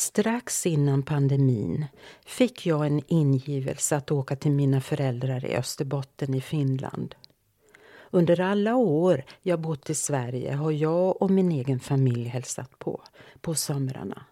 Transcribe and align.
Strax 0.00 0.66
innan 0.66 1.02
pandemin 1.02 1.86
fick 2.26 2.66
jag 2.66 2.86
en 2.86 3.02
ingivelse 3.06 3.96
att 3.96 4.10
åka 4.10 4.36
till 4.36 4.50
mina 4.50 4.80
föräldrar 4.80 5.44
i 5.44 5.56
Österbotten 5.56 6.34
i 6.34 6.40
Finland. 6.40 7.14
Under 8.10 8.40
alla 8.40 8.76
år 8.76 9.24
jag 9.42 9.60
bott 9.60 9.90
i 9.90 9.94
Sverige 9.94 10.54
har 10.54 10.70
jag 10.70 11.22
och 11.22 11.30
min 11.30 11.52
egen 11.52 11.80
familj 11.80 12.28
hälsat 12.28 12.78
på, 12.78 13.02
på 13.40 13.54
somrarna. 13.54 14.24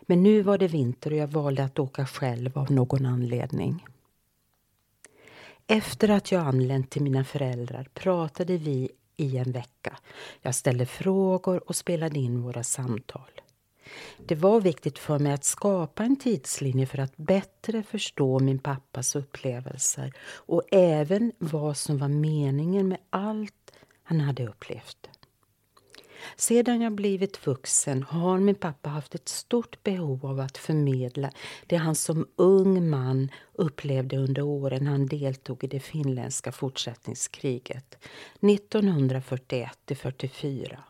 Men 0.00 0.22
nu 0.22 0.42
var 0.42 0.58
det 0.58 0.68
vinter 0.68 1.10
och 1.10 1.16
jag 1.16 1.28
valde 1.28 1.64
att 1.64 1.78
åka 1.78 2.06
själv 2.06 2.58
av 2.58 2.72
någon 2.72 3.06
anledning. 3.06 3.86
Efter 5.66 6.08
att 6.08 6.32
jag 6.32 6.46
anlänt 6.46 6.90
till 6.90 7.02
mina 7.02 7.24
föräldrar 7.24 7.88
pratade 7.94 8.56
vi 8.56 8.90
i 9.16 9.36
en 9.36 9.52
vecka. 9.52 9.96
Jag 10.42 10.54
ställde 10.54 10.86
frågor 10.86 11.68
och 11.68 11.76
spelade 11.76 12.18
in 12.18 12.42
våra 12.42 12.62
samtal. 12.62 13.30
Det 14.26 14.34
var 14.34 14.60
viktigt 14.60 14.98
för 14.98 15.18
mig 15.18 15.32
att 15.32 15.44
skapa 15.44 16.04
en 16.04 16.16
tidslinje 16.16 16.86
för 16.86 16.98
att 16.98 17.16
bättre 17.16 17.82
förstå 17.82 18.38
min 18.38 18.58
pappas 18.58 19.16
upplevelser 19.16 20.12
och 20.36 20.62
även 20.72 21.32
vad 21.38 21.76
som 21.76 21.98
var 21.98 22.08
meningen 22.08 22.88
med 22.88 22.98
allt 23.10 23.72
han 24.02 24.20
hade 24.20 24.46
upplevt. 24.48 25.08
Sedan 26.36 26.80
jag 26.80 26.92
blivit 26.92 27.46
vuxen 27.46 28.02
har 28.02 28.38
min 28.38 28.54
pappa 28.54 28.88
haft 28.88 29.14
ett 29.14 29.28
stort 29.28 29.82
behov 29.82 30.26
av 30.26 30.40
att 30.40 30.58
förmedla 30.58 31.30
det 31.66 31.76
han 31.76 31.94
som 31.94 32.28
ung 32.36 32.90
man 32.90 33.30
upplevde 33.52 34.16
under 34.16 34.42
åren 34.42 34.86
han 34.86 35.06
deltog 35.06 35.64
i 35.64 35.66
det 35.66 35.80
finländska 35.80 36.52
fortsättningskriget 36.52 37.98
1941 38.40 39.78
44. 39.96 40.84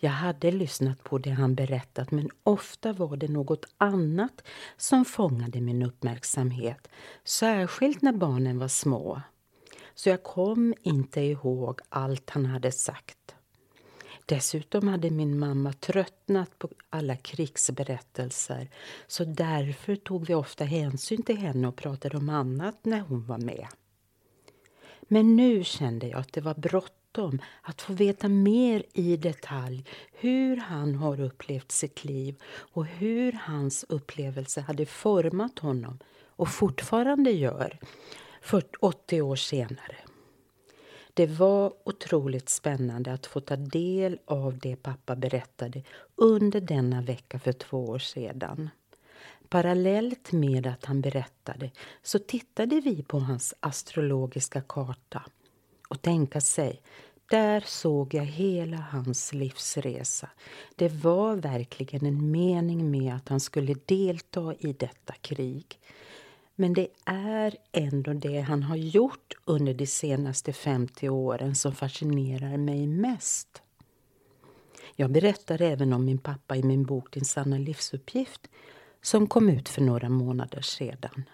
Jag 0.00 0.10
hade 0.10 0.50
lyssnat 0.50 1.04
på 1.04 1.18
det 1.18 1.30
han 1.30 1.54
berättat 1.54 2.10
men 2.10 2.30
ofta 2.42 2.92
var 2.92 3.16
det 3.16 3.28
något 3.28 3.64
annat 3.78 4.42
som 4.76 5.04
fångade 5.04 5.60
min 5.60 5.82
uppmärksamhet. 5.82 6.88
Särskilt 7.24 8.02
när 8.02 8.12
barnen 8.12 8.58
var 8.58 8.68
små. 8.68 9.20
Så 9.94 10.08
jag 10.08 10.22
kom 10.22 10.74
inte 10.82 11.20
ihåg 11.20 11.80
allt 11.88 12.30
han 12.30 12.46
hade 12.46 12.72
sagt. 12.72 13.34
Dessutom 14.26 14.88
hade 14.88 15.10
min 15.10 15.38
mamma 15.38 15.72
tröttnat 15.72 16.58
på 16.58 16.68
alla 16.90 17.16
krigsberättelser 17.16 18.70
så 19.06 19.24
därför 19.24 19.96
tog 19.96 20.26
vi 20.26 20.34
ofta 20.34 20.64
hänsyn 20.64 21.22
till 21.22 21.36
henne 21.36 21.68
och 21.68 21.76
pratade 21.76 22.16
om 22.16 22.28
annat 22.28 22.78
när 22.82 23.00
hon 23.00 23.26
var 23.26 23.38
med. 23.38 23.66
Men 25.02 25.36
nu 25.36 25.64
kände 25.64 26.06
jag 26.06 26.20
att 26.20 26.32
det 26.32 26.40
var 26.40 26.54
bråttom 26.54 26.97
bråttom 27.12 27.38
att 27.62 27.82
få 27.82 27.92
veta 27.92 28.28
mer 28.28 28.82
i 28.92 29.16
detalj 29.16 29.84
hur 30.12 30.56
han 30.56 30.94
har 30.94 31.20
upplevt 31.20 31.72
sitt 31.72 32.04
liv 32.04 32.36
och 32.74 32.86
hur 32.86 33.32
hans 33.32 33.84
upplevelse 33.88 34.60
hade 34.60 34.86
format 34.86 35.58
honom 35.58 35.98
och 36.36 36.48
fortfarande 36.48 37.30
gör, 37.30 37.78
80 38.80 39.22
år 39.22 39.36
senare. 39.36 39.96
Det 41.14 41.26
var 41.26 41.72
otroligt 41.84 42.48
spännande 42.48 43.12
att 43.12 43.26
få 43.26 43.40
ta 43.40 43.56
del 43.56 44.18
av 44.24 44.58
det 44.58 44.76
pappa 44.76 45.16
berättade 45.16 45.82
under 46.16 46.60
denna 46.60 47.02
vecka 47.02 47.38
för 47.38 47.52
två 47.52 47.84
år 47.84 47.98
sedan. 47.98 48.70
Parallellt 49.48 50.32
med 50.32 50.66
att 50.66 50.84
han 50.84 51.00
berättade 51.00 51.70
så 52.02 52.18
tittade 52.18 52.80
vi 52.80 53.02
på 53.02 53.18
hans 53.18 53.54
astrologiska 53.60 54.60
karta 54.60 55.22
och 55.88 56.02
tänka 56.02 56.40
sig 56.40 56.82
där 57.30 57.60
såg 57.66 58.14
jag 58.14 58.24
hela 58.24 58.76
hans 58.76 59.32
livsresa. 59.32 60.28
Det 60.76 60.88
var 60.88 61.36
verkligen 61.36 62.06
en 62.06 62.30
mening 62.30 62.90
med 62.90 63.14
att 63.14 63.28
han 63.28 63.40
skulle 63.40 63.74
delta 63.86 64.54
i 64.58 64.72
detta 64.72 65.12
krig. 65.12 65.78
Men 66.54 66.72
det 66.72 66.88
är 67.04 67.56
ändå 67.72 68.12
det 68.12 68.40
han 68.40 68.62
har 68.62 68.76
gjort 68.76 69.34
under 69.44 69.74
de 69.74 69.86
senaste 69.86 70.52
50 70.52 71.08
åren 71.08 71.54
som 71.54 71.74
fascinerar 71.74 72.56
mig 72.56 72.86
mest. 72.86 73.62
Jag 74.96 75.10
berättar 75.10 75.62
även 75.62 75.92
om 75.92 76.04
min 76.04 76.18
pappa 76.18 76.56
i 76.56 76.62
min 76.62 76.84
bok 76.84 77.10
Din 77.12 77.24
sanna 77.24 77.58
livsuppgift 77.58 78.48
som 79.02 79.26
kom 79.26 79.48
ut 79.48 79.68
för 79.68 79.82
några 79.82 80.08
månader 80.08 80.60
sedan. 80.60 81.24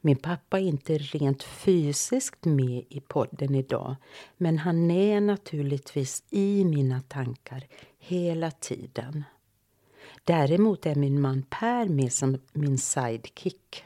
Min 0.00 0.16
pappa 0.16 0.58
är 0.60 0.64
inte 0.64 0.98
rent 0.98 1.42
fysiskt 1.42 2.44
med 2.44 2.84
i 2.88 3.00
podden 3.00 3.54
idag 3.54 3.96
men 4.36 4.58
han 4.58 4.90
är 4.90 5.20
naturligtvis 5.20 6.22
i 6.30 6.64
mina 6.64 7.00
tankar 7.00 7.66
hela 7.98 8.50
tiden. 8.50 9.24
Däremot 10.24 10.86
är 10.86 10.94
min 10.94 11.20
man 11.20 11.42
Per 11.42 11.88
med 11.88 12.12
som 12.12 12.38
min 12.52 12.78
sidekick. 12.78 13.84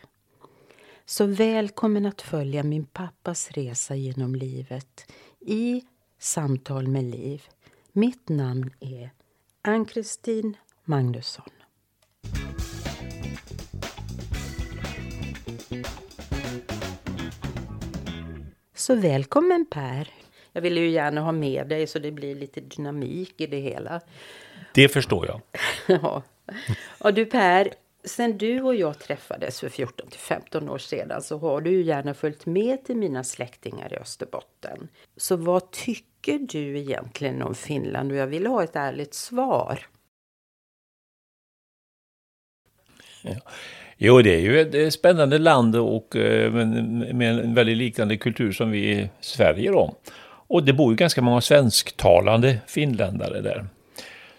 Så 1.04 1.26
välkommen 1.26 2.06
att 2.06 2.22
följa 2.22 2.62
min 2.62 2.84
pappas 2.84 3.50
resa 3.50 3.94
genom 3.94 4.34
livet 4.34 5.12
i 5.40 5.82
Samtal 6.18 6.88
med 6.88 7.04
Liv. 7.04 7.42
Mitt 7.92 8.28
namn 8.28 8.70
är 8.80 9.10
Ann-Kristin 9.62 10.56
Magnusson. 10.84 11.55
Så 18.86 18.94
välkommen 18.94 19.66
Per. 19.70 20.08
Jag 20.52 20.62
vill 20.62 20.78
ju 20.78 20.88
gärna 20.88 21.20
ha 21.20 21.32
med 21.32 21.68
dig 21.68 21.86
så 21.86 21.98
det 21.98 22.10
blir 22.10 22.34
lite 22.34 22.60
dynamik 22.60 23.40
i 23.40 23.46
det 23.46 23.58
hela. 23.58 24.00
Det 24.74 24.88
förstår 24.88 25.26
jag. 25.26 25.40
ja. 26.02 26.22
Och 26.98 27.14
du 27.14 27.26
Per, 27.26 27.74
sen 28.04 28.38
du 28.38 28.62
och 28.62 28.74
jag 28.74 28.98
träffades 28.98 29.60
för 29.60 29.68
14 29.68 30.08
till 30.10 30.20
15 30.20 30.68
år 30.68 30.78
sedan 30.78 31.22
så 31.22 31.38
har 31.38 31.60
du 31.60 31.70
ju 31.70 31.82
gärna 31.82 32.14
följt 32.14 32.46
med 32.46 32.84
till 32.84 32.96
mina 32.96 33.24
släktingar 33.24 33.92
i 33.92 33.96
Österbotten. 33.96 34.88
Så 35.16 35.36
vad 35.36 35.70
tycker 35.70 36.38
du 36.38 36.78
egentligen 36.78 37.42
om 37.42 37.54
Finland? 37.54 38.12
Och 38.12 38.18
jag 38.18 38.26
vill 38.26 38.46
ha 38.46 38.64
ett 38.64 38.76
ärligt 38.76 39.14
svar. 39.14 39.86
Ja. 43.22 43.40
Jo, 43.98 44.22
det 44.22 44.34
är 44.34 44.40
ju 44.40 44.60
ett 44.60 44.74
eh, 44.74 44.88
spännande 44.88 45.38
land 45.38 45.76
och 45.76 46.16
eh, 46.16 46.52
med 46.52 47.38
en 47.38 47.54
väldigt 47.54 47.76
liknande 47.76 48.16
kultur 48.16 48.52
som 48.52 48.70
vi 48.70 48.92
i 48.92 49.08
Sverige 49.20 49.70
då. 49.70 49.94
Och 50.48 50.64
det 50.64 50.72
bor 50.72 50.92
ju 50.92 50.96
ganska 50.96 51.22
många 51.22 51.40
svensktalande 51.40 52.58
finländare 52.66 53.40
där. 53.40 53.66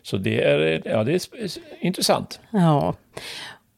Så 0.02 0.18
det 0.18 0.44
är, 0.44 0.60
eh, 0.60 0.92
ja, 0.92 1.04
det 1.04 1.14
är 1.14 1.50
intressant. 1.80 2.40
Ja. 2.52 2.96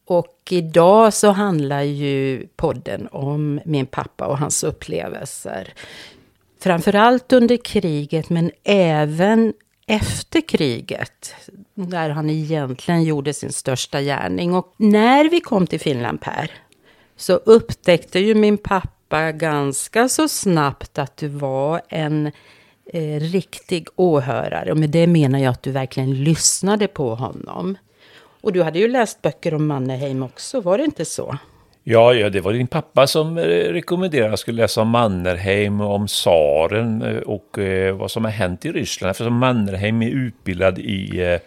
Och 0.05 0.37
idag 0.49 1.13
så 1.13 1.31
handlar 1.31 1.81
ju 1.81 2.47
podden 2.55 3.07
om 3.11 3.59
min 3.65 3.85
pappa 3.85 4.25
och 4.25 4.37
hans 4.37 4.63
upplevelser. 4.63 5.73
Framförallt 6.61 7.33
under 7.33 7.57
kriget 7.57 8.29
men 8.29 8.51
även 8.63 9.53
efter 9.89 10.41
kriget, 10.41 11.33
där 11.73 12.09
han 12.09 12.29
egentligen 12.29 13.03
gjorde 13.03 13.33
sin 13.33 13.51
största 13.51 14.01
gärning. 14.01 14.53
Och 14.53 14.73
när 14.77 15.29
vi 15.29 15.41
kom 15.41 15.67
till 15.67 15.79
Finland, 15.79 16.21
Per, 16.21 16.51
så 17.15 17.33
upptäckte 17.33 18.19
ju 18.19 18.35
min 18.35 18.57
pappa 18.57 19.31
ganska 19.31 20.09
så 20.09 20.27
snabbt 20.27 20.99
att 20.99 21.17
du 21.17 21.27
var 21.27 21.81
en 21.89 22.31
eh, 22.85 23.19
riktig 23.19 23.87
åhörare. 23.95 24.71
Och 24.71 24.77
med 24.77 24.89
det 24.89 25.07
menar 25.07 25.39
jag 25.39 25.51
att 25.51 25.63
du 25.63 25.71
verkligen 25.71 26.23
lyssnade 26.23 26.87
på 26.87 27.15
honom. 27.15 27.77
Och 28.41 28.53
du 28.53 28.63
hade 28.63 28.79
ju 28.79 28.87
läst 28.87 29.21
böcker 29.21 29.53
om 29.53 29.67
Mannerheim 29.67 30.23
också, 30.23 30.61
var 30.61 30.77
det 30.77 30.85
inte 30.85 31.05
så? 31.05 31.37
Ja, 31.91 32.13
ja, 32.13 32.29
det 32.29 32.41
var 32.41 32.53
din 32.53 32.67
pappa 32.67 33.07
som 33.07 33.37
eh, 33.37 33.43
rekommenderade 33.43 34.25
att 34.25 34.31
jag 34.31 34.39
skulle 34.39 34.61
läsa 34.61 34.81
om 34.81 34.89
Mannerheim 34.89 35.81
och 35.81 35.95
om 35.95 36.07
tsaren 36.07 37.01
eh, 37.01 37.17
och 37.17 37.59
eh, 37.59 37.95
vad 37.95 38.11
som 38.11 38.25
har 38.25 38.31
hänt 38.31 38.65
i 38.65 38.71
Ryssland. 38.71 39.11
Eftersom 39.11 39.37
Mannerheim 39.37 40.01
är 40.01 40.09
utbildad 40.09 40.79
i, 40.79 41.21
eh, 41.21 41.39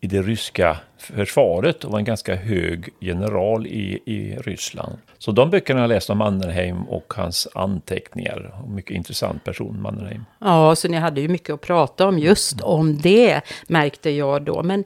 i 0.00 0.06
det 0.06 0.22
ryska 0.22 0.76
försvaret 0.98 1.84
och 1.84 1.92
var 1.92 1.98
en 1.98 2.04
ganska 2.04 2.34
hög 2.34 2.88
general 3.00 3.66
i, 3.66 4.02
i 4.04 4.36
Ryssland. 4.36 4.98
Så 5.18 5.32
de 5.32 5.50
böckerna 5.50 5.80
har 5.80 5.84
jag 5.84 5.94
läst 5.94 6.10
om 6.10 6.18
Mannerheim 6.18 6.82
och 6.82 7.12
hans 7.16 7.48
anteckningar. 7.54 8.54
Mycket 8.68 8.96
intressant 8.96 9.44
person, 9.44 9.82
Mannerheim. 9.82 10.24
Ja, 10.38 10.76
så 10.76 10.88
ni 10.88 10.96
hade 10.96 11.20
ju 11.20 11.28
mycket 11.28 11.54
att 11.54 11.60
prata 11.60 12.06
om 12.06 12.18
just 12.18 12.60
om 12.60 12.98
det, 12.98 13.40
märkte 13.66 14.10
jag 14.10 14.42
då. 14.42 14.62
Men 14.62 14.84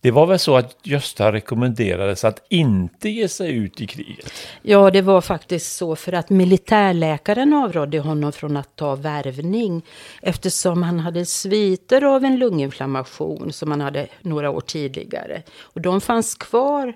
det 0.00 0.10
var 0.10 0.26
väl 0.26 0.38
så 0.38 0.56
att 0.56 0.76
Gösta 0.82 1.32
rekommenderades 1.32 2.24
att 2.24 2.46
inte 2.48 3.08
ge 3.08 3.28
sig 3.28 3.56
ut 3.56 3.80
i 3.80 3.86
kriget. 3.86 4.32
Ja, 4.62 4.90
det 4.90 5.02
var 5.02 5.20
faktiskt 5.20 5.76
så 5.76 5.96
för 5.96 6.12
att 6.12 6.30
militärläkaren 6.30 7.52
avrådde 7.52 7.98
honom 7.98 8.32
från 8.32 8.56
att 8.56 8.76
ta 8.76 8.94
värvning 8.94 9.84
eftersom 10.22 10.82
han 10.82 11.00
hade 11.00 11.26
sviter 11.26 12.04
av 12.04 12.24
en 12.24 12.38
lunginflammation 12.38 13.52
som 13.52 13.70
han 13.70 13.80
hade 13.80 14.06
några 14.22 14.50
år 14.50 14.60
tidigare. 14.60 15.42
Och 15.60 15.80
de 15.80 16.00
fanns 16.00 16.34
kvar, 16.34 16.94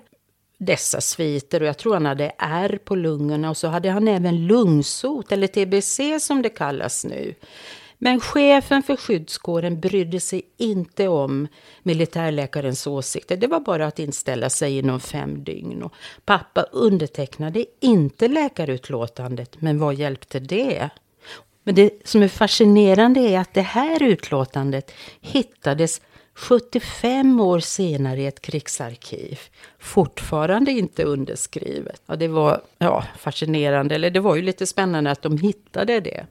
dessa 0.57 1.01
sviter, 1.01 1.61
och 1.61 1.67
jag 1.67 1.77
tror 1.77 1.93
han 1.93 2.05
hade 2.05 2.31
ärr 2.37 2.79
på 2.83 2.95
lungorna 2.95 3.49
och 3.49 3.57
så 3.57 3.67
hade 3.67 3.89
han 3.89 4.07
även 4.07 4.47
lungsot, 4.47 5.31
eller 5.31 5.47
TBC 5.47 6.25
som 6.25 6.41
det 6.41 6.49
kallas 6.49 7.05
nu. 7.05 7.35
Men 8.03 8.19
chefen 8.19 8.83
för 8.83 8.95
skyddskåren 8.95 9.79
brydde 9.79 10.19
sig 10.19 10.41
inte 10.57 11.07
om 11.07 11.47
militärläkarens 11.83 12.87
åsikter. 12.87 13.37
Det 13.37 13.47
var 13.47 13.59
bara 13.59 13.87
att 13.87 13.99
inställa 13.99 14.49
sig 14.49 14.77
inom 14.77 14.99
fem 14.99 15.43
dygn. 15.43 15.83
Och 15.83 15.93
pappa 16.25 16.61
undertecknade 16.61 17.65
inte 17.79 18.27
läkarutlåtandet, 18.27 19.61
men 19.61 19.79
vad 19.79 19.95
hjälpte 19.95 20.39
det? 20.39 20.89
Men 21.63 21.75
det 21.75 22.07
som 22.07 22.23
är 22.23 22.27
fascinerande 22.27 23.19
är 23.19 23.39
att 23.39 23.53
det 23.53 23.61
här 23.61 24.03
utlåtandet 24.03 24.91
hittades 25.21 26.01
75 26.33 27.39
år 27.39 27.59
senare 27.59 28.21
i 28.21 28.25
ett 28.25 28.41
krigsarkiv. 28.41 29.39
Fortfarande 29.79 30.71
inte 30.71 31.03
underskrivet. 31.03 32.01
Ja, 32.05 32.15
det 32.15 32.27
var 32.27 32.61
ja, 32.77 33.03
fascinerande, 33.17 33.95
eller 33.95 34.09
det 34.09 34.19
var 34.19 34.35
ju 34.35 34.41
lite 34.41 34.65
spännande 34.67 35.11
att 35.11 35.21
de 35.21 35.37
hittade 35.37 35.99
det. 35.99 36.25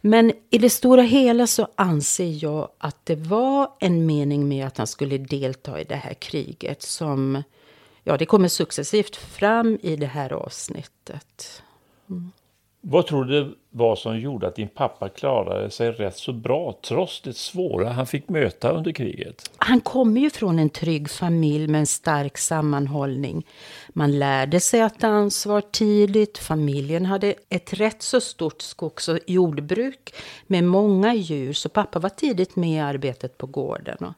Men 0.00 0.32
i 0.50 0.58
det 0.58 0.70
stora 0.70 1.02
hela 1.02 1.46
så 1.46 1.68
anser 1.74 2.44
jag 2.44 2.68
att 2.78 3.06
det 3.06 3.16
var 3.16 3.72
en 3.78 4.06
mening 4.06 4.48
med 4.48 4.66
att 4.66 4.78
han 4.78 4.86
skulle 4.86 5.18
delta 5.18 5.80
i 5.80 5.84
det 5.84 5.94
här 5.94 6.14
kriget 6.14 6.82
som, 6.82 7.42
ja 8.04 8.16
det 8.16 8.26
kommer 8.26 8.48
successivt 8.48 9.16
fram 9.16 9.78
i 9.82 9.96
det 9.96 10.06
här 10.06 10.32
avsnittet. 10.32 11.62
Mm. 12.10 12.32
Vad 12.82 13.06
tror 13.06 13.24
du 13.24 13.44
det 13.44 13.50
var 13.70 13.96
som 13.96 14.18
gjorde 14.18 14.46
att 14.46 14.56
din 14.56 14.68
pappa 14.68 15.08
klarade 15.08 15.70
sig 15.70 15.92
rätt 15.92 16.16
så 16.16 16.32
bra 16.32 16.78
trots 16.82 17.20
det 17.20 17.36
svåra 17.36 17.88
han 17.88 18.06
fick 18.06 18.28
möta 18.28 18.70
under 18.70 18.92
kriget? 18.92 19.50
Han 19.56 19.80
kommer 19.80 20.20
ju 20.20 20.30
från 20.30 20.58
en 20.58 20.70
trygg 20.70 21.10
familj 21.10 21.68
med 21.68 21.78
en 21.78 21.86
stark 21.86 22.38
sammanhållning. 22.38 23.46
Man 23.88 24.18
lärde 24.18 24.60
sig 24.60 24.82
att 24.82 25.00
ta 25.00 25.06
ansvar 25.06 25.60
tidigt. 25.60 26.38
Familjen 26.38 27.06
hade 27.06 27.34
ett 27.48 27.72
rätt 27.72 28.02
så 28.02 28.20
stort 28.20 28.62
skogs 28.62 29.08
och 29.08 29.18
jordbruk 29.26 30.14
med 30.46 30.64
många 30.64 31.14
djur, 31.14 31.52
så 31.52 31.68
pappa 31.68 31.98
var 31.98 32.10
tidigt 32.10 32.56
med 32.56 32.70
i 32.70 32.78
arbetet 32.78 33.38
på 33.38 33.46
gården. 33.46 34.14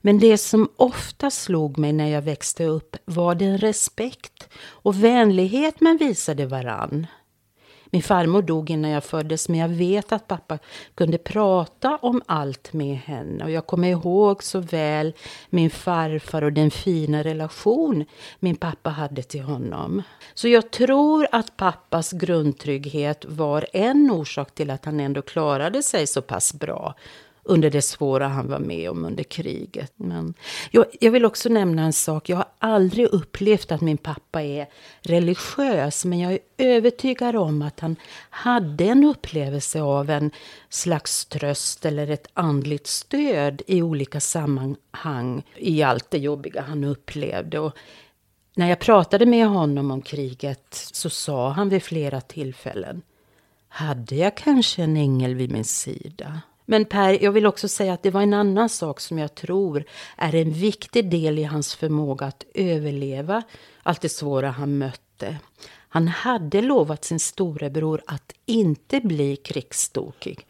Men 0.00 0.18
det 0.18 0.38
som 0.38 0.68
ofta 0.76 1.30
slog 1.30 1.78
mig 1.78 1.92
när 1.92 2.08
jag 2.08 2.22
växte 2.22 2.64
upp 2.64 2.96
var 3.04 3.34
den 3.34 3.58
respekt 3.58 4.48
och 4.66 5.04
vänlighet 5.04 5.80
man 5.80 5.96
visade 5.96 6.46
varann. 6.46 7.06
Min 7.90 8.02
farmor 8.02 8.42
dog 8.42 8.70
innan 8.70 8.90
jag 8.90 9.04
föddes 9.04 9.48
men 9.48 9.60
jag 9.60 9.68
vet 9.68 10.12
att 10.12 10.28
pappa 10.28 10.58
kunde 10.94 11.18
prata 11.18 11.96
om 11.96 12.22
allt 12.26 12.72
med 12.72 12.96
henne. 12.96 13.44
Och 13.44 13.50
jag 13.50 13.66
kommer 13.66 13.88
ihåg 13.88 14.42
så 14.42 14.60
väl 14.60 15.14
min 15.50 15.70
farfar 15.70 16.42
och 16.42 16.52
den 16.52 16.70
fina 16.70 17.24
relation 17.24 18.04
min 18.38 18.56
pappa 18.56 18.90
hade 18.90 19.22
till 19.22 19.42
honom. 19.42 20.02
Så 20.34 20.48
jag 20.48 20.70
tror 20.70 21.26
att 21.32 21.56
pappas 21.56 22.12
grundtrygghet 22.12 23.24
var 23.28 23.66
en 23.72 24.10
orsak 24.10 24.54
till 24.54 24.70
att 24.70 24.84
han 24.84 25.00
ändå 25.00 25.22
klarade 25.22 25.82
sig 25.82 26.06
så 26.06 26.22
pass 26.22 26.54
bra 26.54 26.94
under 27.48 27.70
det 27.70 27.82
svåra 27.82 28.28
han 28.28 28.48
var 28.48 28.58
med 28.58 28.90
om 28.90 29.04
under 29.04 29.24
kriget. 29.24 29.92
Men 29.96 30.34
jag, 30.70 30.86
jag 31.00 31.10
vill 31.10 31.24
också 31.24 31.48
nämna 31.48 31.82
en 31.82 31.92
sak. 31.92 32.28
Jag 32.28 32.36
har 32.36 32.48
aldrig 32.58 33.06
upplevt 33.06 33.72
att 33.72 33.80
min 33.80 33.98
pappa 33.98 34.42
är 34.42 34.66
religiös, 35.00 36.04
men 36.04 36.18
jag 36.18 36.32
är 36.32 36.38
övertygad 36.58 37.36
om 37.36 37.62
att 37.62 37.80
han 37.80 37.96
hade 38.30 38.84
en 38.84 39.04
upplevelse 39.04 39.82
av 39.82 40.10
en 40.10 40.30
slags 40.68 41.26
tröst 41.26 41.84
eller 41.84 42.10
ett 42.10 42.26
andligt 42.34 42.86
stöd 42.86 43.62
i 43.66 43.82
olika 43.82 44.20
sammanhang 44.20 45.42
i 45.56 45.82
allt 45.82 46.10
det 46.10 46.18
jobbiga 46.18 46.62
han 46.62 46.84
upplevde. 46.84 47.58
Och 47.58 47.76
när 48.54 48.68
jag 48.68 48.78
pratade 48.78 49.26
med 49.26 49.46
honom 49.46 49.90
om 49.90 50.02
kriget 50.02 50.66
så 50.92 51.10
sa 51.10 51.50
han 51.50 51.68
vid 51.68 51.82
flera 51.82 52.20
tillfällen 52.20 53.02
hade 53.68 54.14
jag 54.14 54.36
kanske 54.36 54.82
en 54.82 54.96
ängel 54.96 55.34
vid 55.34 55.52
min 55.52 55.64
sida? 55.64 56.40
Men 56.70 56.84
Per, 56.84 57.24
jag 57.24 57.32
vill 57.32 57.46
också 57.46 57.68
säga 57.68 57.92
att 57.92 58.02
det 58.02 58.10
var 58.10 58.22
en 58.22 58.34
annan 58.34 58.68
sak 58.68 59.00
som 59.00 59.18
jag 59.18 59.34
tror 59.34 59.84
är 60.16 60.34
en 60.34 60.52
viktig 60.52 61.10
del 61.10 61.38
i 61.38 61.44
hans 61.44 61.74
förmåga 61.74 62.26
att 62.26 62.44
överleva 62.54 63.42
allt 63.82 64.00
det 64.00 64.08
svåra 64.08 64.50
han 64.50 64.78
mötte. 64.78 65.38
Han 65.88 66.08
hade 66.08 66.62
lovat 66.62 67.04
sin 67.04 67.20
storebror 67.20 68.02
att 68.06 68.32
inte 68.46 69.00
bli 69.00 69.36
krigsstokig. 69.36 70.46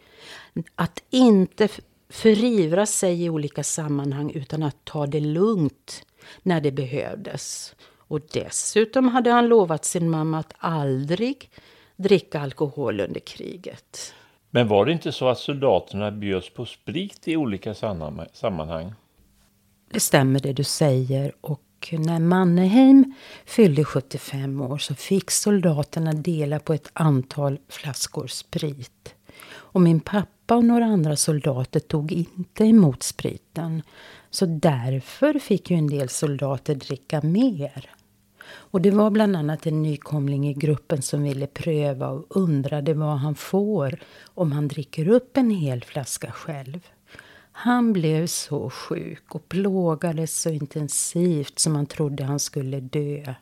Att 0.75 1.03
inte 1.09 1.67
förivra 2.09 2.85
sig 2.85 3.23
i 3.23 3.29
olika 3.29 3.63
sammanhang 3.63 4.31
utan 4.31 4.63
att 4.63 4.85
ta 4.85 5.07
det 5.07 5.19
lugnt 5.19 6.05
när 6.43 6.61
det 6.61 6.71
behövdes. 6.71 7.75
Och 7.97 8.21
dessutom 8.33 9.07
hade 9.07 9.31
han 9.31 9.47
lovat 9.47 9.85
sin 9.85 10.09
mamma 10.09 10.39
att 10.39 10.53
aldrig 10.57 11.51
dricka 11.95 12.39
alkohol 12.39 12.99
under 12.99 13.19
kriget. 13.19 14.13
Men 14.51 14.67
var 14.67 14.85
det 14.85 14.91
inte 14.91 15.11
så 15.11 15.27
att 15.29 15.39
soldaterna 15.39 16.11
bjöds 16.11 16.53
på 16.53 16.65
sprit 16.65 17.27
i 17.27 17.37
olika 17.37 17.73
sammanhang? 18.33 18.93
Det 19.91 19.99
stämmer 19.99 20.39
det 20.39 20.53
du 20.53 20.63
säger. 20.63 21.33
Och 21.41 21.61
när 21.91 22.19
Mannerheim 22.19 23.13
fyllde 23.45 23.83
75 23.83 24.61
år 24.61 24.77
så 24.77 24.95
fick 24.95 25.31
soldaterna 25.31 26.13
dela 26.13 26.59
på 26.59 26.73
ett 26.73 26.89
antal 26.93 27.59
flaskor 27.69 28.27
sprit. 28.27 29.15
Och 29.51 29.81
min 29.81 29.99
pappa 29.99 30.55
och 30.55 30.65
några 30.65 30.85
andra 30.85 31.15
soldater 31.15 31.79
tog 31.79 32.11
inte 32.11 32.63
emot 32.63 33.03
spriten. 33.03 33.81
Så 34.29 34.45
därför 34.45 35.39
fick 35.39 35.71
ju 35.71 35.77
en 35.77 35.87
del 35.87 36.09
soldater 36.09 36.75
dricka 36.75 37.21
mer. 37.21 37.89
Och 38.49 38.81
det 38.81 38.91
var 38.91 39.09
bland 39.09 39.35
annat 39.35 39.65
en 39.65 39.81
nykomling 39.81 40.47
i 40.47 40.53
gruppen 40.53 41.01
som 41.01 41.23
ville 41.23 41.47
pröva 41.47 42.09
och 42.09 42.25
undrade 42.29 42.93
vad 42.93 43.17
han 43.17 43.35
får 43.35 43.99
om 44.25 44.51
han 44.51 44.67
dricker 44.67 45.07
upp 45.07 45.37
en 45.37 45.49
hel 45.49 45.83
flaska 45.83 46.31
själv. 46.31 46.79
Han 47.51 47.93
blev 47.93 48.27
så 48.27 48.69
sjuk 48.69 49.35
och 49.35 49.49
plågades 49.49 50.41
så 50.41 50.49
intensivt 50.49 51.59
som 51.59 51.75
han 51.75 51.85
trodde 51.85 52.23
han 52.23 52.39
skulle 52.39 52.79
dö. 52.79 53.33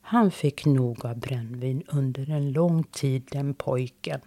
Han 0.00 0.30
fick 0.30 0.64
nog 0.64 1.06
av 1.06 1.18
brännvin 1.18 1.82
under 1.86 2.30
en 2.30 2.52
lång 2.52 2.84
tid, 2.84 3.28
den 3.30 3.54
pojken, 3.54 4.20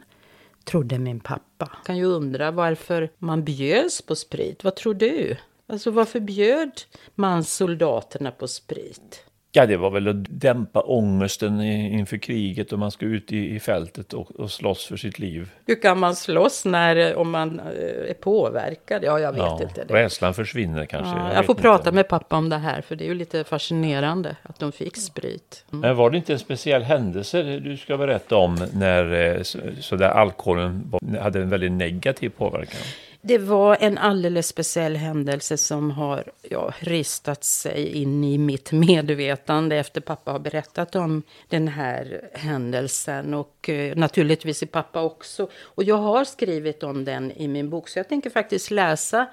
trodde 0.63 0.99
min 0.99 1.19
pappa. 1.19 1.71
Kan 1.85 1.97
ju 1.97 2.05
undra 2.05 2.51
varför 2.51 3.09
man 3.17 3.43
bjöds 3.43 4.01
på 4.01 4.15
sprit. 4.15 4.63
Vad 4.63 4.75
tror 4.75 4.93
du? 4.93 5.37
Alltså 5.67 5.91
varför 5.91 6.19
bjöd 6.19 6.71
man 7.15 7.43
soldaterna 7.43 8.31
på 8.31 8.47
sprit? 8.47 9.23
Ja, 9.51 9.65
det 9.65 9.77
var 9.77 9.89
väl 9.89 10.07
att 10.07 10.25
dämpa 10.29 10.81
ångesten 10.81 11.61
inför 11.61 12.17
kriget 12.17 12.73
och 12.73 12.79
man 12.79 12.91
ska 12.91 13.05
ut 13.05 13.31
i, 13.31 13.55
i 13.55 13.59
fältet 13.59 14.13
och, 14.13 14.39
och 14.39 14.51
slåss 14.51 14.85
för 14.85 14.97
sitt 14.97 15.19
liv. 15.19 15.49
Hur 15.65 15.81
kan 15.81 15.99
man 15.99 16.15
slåss 16.15 16.65
när, 16.65 17.15
om 17.15 17.31
man 17.31 17.59
eh, 17.59 18.09
är 18.09 18.13
påverkad? 18.13 19.03
Ja, 19.03 19.19
jag 19.19 19.31
vet 19.31 19.41
ja, 19.41 19.59
inte. 19.61 19.83
Det. 19.83 19.93
Rädslan 19.93 20.33
försvinner 20.33 20.85
kanske. 20.85 21.17
Ja, 21.17 21.27
jag 21.27 21.37
jag 21.37 21.45
får 21.45 21.53
vet 21.55 21.61
prata 21.61 21.81
inte. 21.81 21.91
med 21.91 22.07
pappa 22.07 22.37
om 22.37 22.49
det 22.49 22.57
här, 22.57 22.81
för 22.81 22.95
det 22.95 23.03
är 23.03 23.07
ju 23.07 23.13
lite 23.13 23.43
fascinerande 23.43 24.35
att 24.43 24.59
de 24.59 24.71
fick 24.71 24.97
sprit. 24.97 25.65
Mm. 25.71 25.81
Men 25.81 25.95
var 25.95 26.09
det 26.09 26.17
inte 26.17 26.33
en 26.33 26.39
speciell 26.39 26.83
händelse 26.83 27.43
du 27.43 27.77
ska 27.77 27.97
berätta 27.97 28.35
om 28.35 28.67
när 28.73 29.35
eh, 29.35 29.41
så, 29.41 29.59
så 29.79 29.95
där 29.95 30.09
alkoholen 30.09 30.95
hade 31.21 31.41
en 31.41 31.49
väldigt 31.49 31.71
negativ 31.71 32.29
påverkan? 32.29 32.81
Det 33.27 33.37
var 33.37 33.77
en 33.79 33.97
alldeles 33.97 34.47
speciell 34.47 34.95
händelse 34.95 35.57
som 35.57 35.91
har 35.91 36.31
ja, 36.41 36.73
ristat 36.79 37.43
sig 37.43 37.87
in 37.87 38.23
i 38.23 38.37
mitt 38.37 38.71
medvetande 38.71 39.75
efter 39.75 40.01
pappa 40.01 40.31
har 40.31 40.39
berättat 40.39 40.95
om 40.95 41.23
den 41.49 41.67
här 41.67 42.29
händelsen. 42.33 43.33
Och 43.33 43.69
eh, 43.69 43.95
naturligtvis 43.95 44.63
i 44.63 44.65
pappa 44.65 45.01
också. 45.01 45.49
Och 45.55 45.83
jag 45.83 45.97
har 45.97 46.23
skrivit 46.23 46.83
om 46.83 47.05
den 47.05 47.31
i 47.31 47.47
min 47.47 47.69
bok, 47.69 47.89
så 47.89 47.99
jag 47.99 48.09
tänker 48.09 48.29
faktiskt 48.29 48.71
läsa 48.71 49.27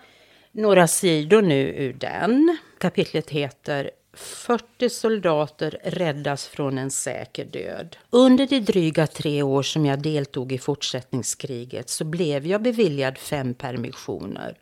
några 0.52 0.86
sidor 0.86 1.42
nu 1.42 1.68
ur 1.68 1.92
den. 1.92 2.56
Kapitlet 2.78 3.30
heter 3.30 3.90
40 4.16 4.90
soldater 4.90 5.78
räddas 5.82 6.46
från 6.46 6.78
en 6.78 6.90
säker 6.90 7.44
död. 7.44 7.96
Under 8.10 8.46
de 8.46 8.60
dryga 8.60 9.06
tre 9.06 9.42
år 9.42 9.62
som 9.62 9.86
jag 9.86 10.02
deltog 10.02 10.52
i 10.52 10.58
fortsättningskriget 10.58 11.88
så 11.90 12.04
blev 12.04 12.46
jag 12.46 12.62
beviljad 12.62 13.18
fem 13.18 13.54
permissioner. 13.54 14.58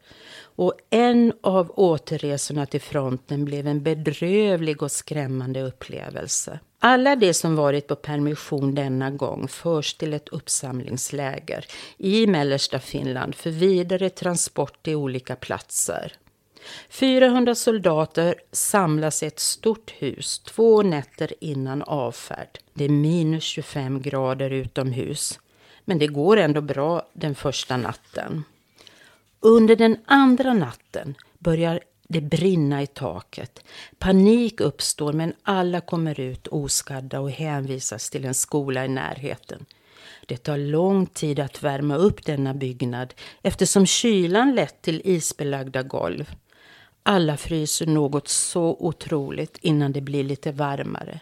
Och 0.56 0.74
en 0.90 1.32
av 1.40 1.72
återresorna 1.76 2.66
till 2.66 2.80
fronten 2.80 3.44
blev 3.44 3.66
en 3.66 3.82
bedrövlig 3.82 4.82
och 4.82 4.92
skrämmande 4.92 5.62
upplevelse. 5.62 6.60
Alla 6.78 7.16
de 7.16 7.34
som 7.34 7.56
varit 7.56 7.86
på 7.86 7.96
permission 7.96 8.74
denna 8.74 9.10
gång 9.10 9.48
förs 9.48 9.94
till 9.94 10.12
ett 10.12 10.28
uppsamlingsläger 10.28 11.66
i 11.98 12.26
mellersta 12.26 12.78
Finland 12.78 13.34
för 13.34 13.50
vidare 13.50 14.10
transport 14.10 14.82
till 14.82 14.96
olika 14.96 15.36
platser. 15.36 16.12
400 16.88 17.54
soldater 17.54 18.34
samlas 18.52 19.22
i 19.22 19.26
ett 19.26 19.40
stort 19.40 19.90
hus 19.90 20.38
två 20.38 20.82
nätter 20.82 21.32
innan 21.40 21.82
avfärd. 21.82 22.58
Det 22.74 22.84
är 22.84 22.88
minus 22.88 23.44
25 23.44 24.02
grader 24.02 24.50
utomhus. 24.50 25.38
Men 25.84 25.98
det 25.98 26.06
går 26.06 26.36
ändå 26.36 26.60
bra 26.60 27.06
den 27.12 27.34
första 27.34 27.76
natten. 27.76 28.44
Under 29.40 29.76
den 29.76 29.96
andra 30.06 30.54
natten 30.54 31.14
börjar 31.38 31.80
det 32.08 32.20
brinna 32.20 32.82
i 32.82 32.86
taket. 32.86 33.64
Panik 33.98 34.60
uppstår 34.60 35.12
men 35.12 35.32
alla 35.42 35.80
kommer 35.80 36.20
ut 36.20 36.46
oskadda 36.46 37.20
och 37.20 37.30
hänvisas 37.30 38.10
till 38.10 38.24
en 38.24 38.34
skola 38.34 38.84
i 38.84 38.88
närheten. 38.88 39.66
Det 40.26 40.36
tar 40.36 40.58
lång 40.58 41.06
tid 41.06 41.40
att 41.40 41.62
värma 41.62 41.96
upp 41.96 42.24
denna 42.24 42.54
byggnad 42.54 43.14
eftersom 43.42 43.86
kylan 43.86 44.54
lett 44.54 44.82
till 44.82 45.02
isbelagda 45.04 45.82
golv. 45.82 46.30
Alla 47.02 47.36
fryser 47.36 47.86
något 47.86 48.28
så 48.28 48.76
otroligt 48.80 49.58
innan 49.60 49.92
det 49.92 50.00
blir 50.00 50.24
lite 50.24 50.52
varmare. 50.52 51.20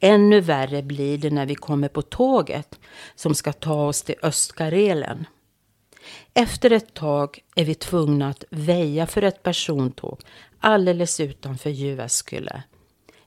Ännu 0.00 0.40
värre 0.40 0.82
blir 0.82 1.18
det 1.18 1.30
när 1.30 1.46
vi 1.46 1.54
kommer 1.54 1.88
på 1.88 2.02
tåget 2.02 2.80
som 3.14 3.34
ska 3.34 3.52
ta 3.52 3.86
oss 3.86 4.02
till 4.02 4.14
Östkarelen. 4.22 5.26
Efter 6.34 6.72
ett 6.72 6.94
tag 6.94 7.38
är 7.54 7.64
vi 7.64 7.74
tvungna 7.74 8.28
att 8.28 8.44
väja 8.50 9.06
för 9.06 9.22
ett 9.22 9.42
persontåg 9.42 10.20
alldeles 10.60 11.20
utanför 11.20 11.70
Jyväskylä. 11.70 12.62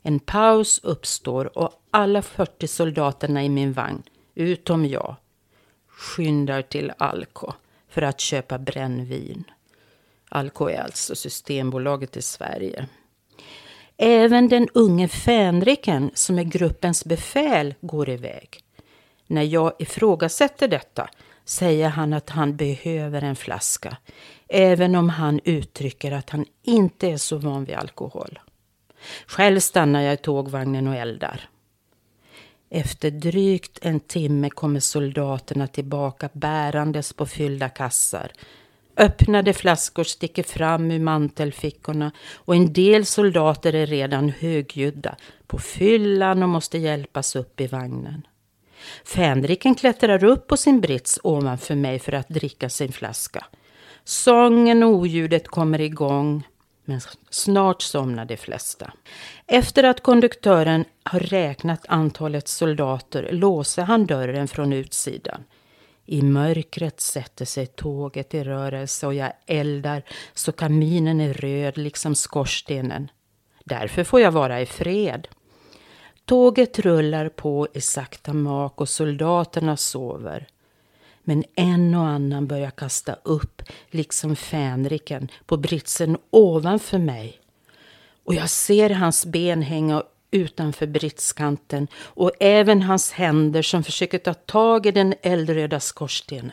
En 0.02 0.20
paus 0.20 0.80
uppstår 0.82 1.58
och 1.58 1.82
alla 1.90 2.22
40 2.22 2.66
soldaterna 2.66 3.44
i 3.44 3.48
min 3.48 3.72
vagn, 3.72 4.02
utom 4.34 4.86
jag, 4.86 5.16
skyndar 5.88 6.62
till 6.62 6.92
Alko 6.98 7.52
för 7.88 8.02
att 8.02 8.20
köpa 8.20 8.58
brännvin. 8.58 9.44
Alko 10.34 10.68
är 10.68 10.80
alltså 10.80 11.14
Systembolaget 11.14 12.16
i 12.16 12.22
Sverige. 12.22 12.86
Även 13.96 14.48
den 14.48 14.68
unge 14.74 15.08
fänriken 15.08 16.10
som 16.14 16.38
är 16.38 16.42
gruppens 16.44 17.04
befäl 17.04 17.74
går 17.80 18.08
iväg. 18.10 18.60
När 19.26 19.42
jag 19.42 19.72
ifrågasätter 19.78 20.68
detta 20.68 21.08
säger 21.44 21.88
han 21.88 22.12
att 22.12 22.30
han 22.30 22.56
behöver 22.56 23.22
en 23.22 23.36
flaska. 23.36 23.96
Även 24.48 24.94
om 24.94 25.08
han 25.08 25.40
uttrycker 25.44 26.12
att 26.12 26.30
han 26.30 26.44
inte 26.62 27.08
är 27.08 27.16
så 27.16 27.36
van 27.36 27.64
vid 27.64 27.76
alkohol. 27.76 28.38
Själv 29.26 29.60
stannar 29.60 30.00
jag 30.00 30.14
i 30.14 30.16
tågvagnen 30.16 30.88
och 30.88 30.96
eldar. 30.96 31.48
Efter 32.70 33.10
drygt 33.10 33.78
en 33.82 34.00
timme 34.00 34.50
kommer 34.50 34.80
soldaterna 34.80 35.66
tillbaka 35.66 36.28
bärandes 36.32 37.12
på 37.12 37.26
fyllda 37.26 37.68
kassar. 37.68 38.32
Öppnade 38.96 39.52
flaskor 39.52 40.04
sticker 40.04 40.42
fram 40.42 40.90
ur 40.90 40.98
mantelfickorna 40.98 42.12
och 42.34 42.54
en 42.54 42.72
del 42.72 43.06
soldater 43.06 43.74
är 43.74 43.86
redan 43.86 44.28
högljudda 44.28 45.16
på 45.46 45.58
fyllan 45.58 46.42
och 46.42 46.48
måste 46.48 46.78
hjälpas 46.78 47.36
upp 47.36 47.60
i 47.60 47.66
vagnen. 47.66 48.26
Fänriken 49.04 49.74
klättrar 49.74 50.24
upp 50.24 50.46
på 50.46 50.56
sin 50.56 50.80
brits 50.80 51.18
ovanför 51.22 51.74
mig 51.74 51.98
för 51.98 52.12
att 52.12 52.28
dricka 52.28 52.68
sin 52.68 52.92
flaska. 52.92 53.44
Sången 54.04 54.82
och 54.82 54.90
oljudet 54.90 55.48
kommer 55.48 55.80
igång. 55.80 56.46
Men 56.84 57.00
snart 57.30 57.82
somnar 57.82 58.24
de 58.24 58.36
flesta. 58.36 58.92
Efter 59.46 59.84
att 59.84 60.02
konduktören 60.02 60.84
har 61.02 61.20
räknat 61.20 61.86
antalet 61.88 62.48
soldater 62.48 63.28
låser 63.32 63.82
han 63.82 64.06
dörren 64.06 64.48
från 64.48 64.72
utsidan. 64.72 65.44
I 66.06 66.22
mörkret 66.22 67.00
sätter 67.00 67.44
sig 67.44 67.66
tåget 67.66 68.34
i 68.34 68.44
rörelse 68.44 69.06
och 69.06 69.14
jag 69.14 69.32
eldar 69.46 70.02
så 70.34 70.52
kaminen 70.52 71.20
är 71.20 71.32
röd 71.32 71.78
liksom 71.78 72.14
skorstenen. 72.14 73.10
Därför 73.64 74.04
får 74.04 74.20
jag 74.20 74.32
vara 74.32 74.60
i 74.60 74.66
fred. 74.66 75.28
Tåget 76.24 76.78
rullar 76.78 77.28
på 77.28 77.68
i 77.74 77.80
sakta 77.80 78.32
mak 78.32 78.80
och 78.80 78.88
soldaterna 78.88 79.76
sover. 79.76 80.46
Men 81.22 81.44
en 81.54 81.94
och 81.94 82.06
annan 82.06 82.46
börjar 82.46 82.70
kasta 82.70 83.16
upp, 83.22 83.62
liksom 83.90 84.36
fänriken, 84.36 85.28
på 85.46 85.56
britsen 85.56 86.18
ovanför 86.30 86.98
mig. 86.98 87.40
Och 88.24 88.34
jag 88.34 88.50
ser 88.50 88.90
hans 88.90 89.26
ben 89.26 89.62
hänga 89.62 90.02
utanför 90.34 90.86
britskanten 90.86 91.88
och 91.96 92.30
även 92.40 92.82
hans 92.82 93.12
händer 93.12 93.62
som 93.62 93.84
försöker 93.84 94.18
ta 94.18 94.34
tag 94.34 94.86
i 94.86 94.90
den 94.90 95.14
eldröda 95.22 95.80
skorstenen. 95.80 96.52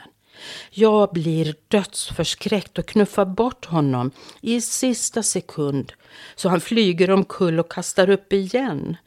Jag 0.71 1.09
blir 1.13 1.55
dödsförskräckt 1.67 2.77
och 2.77 2.85
knuffar 2.85 3.25
bort 3.25 3.65
honom 3.65 4.11
i 4.41 4.61
sista 4.61 5.23
sekund 5.23 5.93
så 6.35 6.49
han 6.49 6.61
flyger 6.61 7.11
omkull 7.11 7.59
och 7.59 7.71
kastar 7.71 8.09
upp 8.09 8.33
igen. 8.33 8.97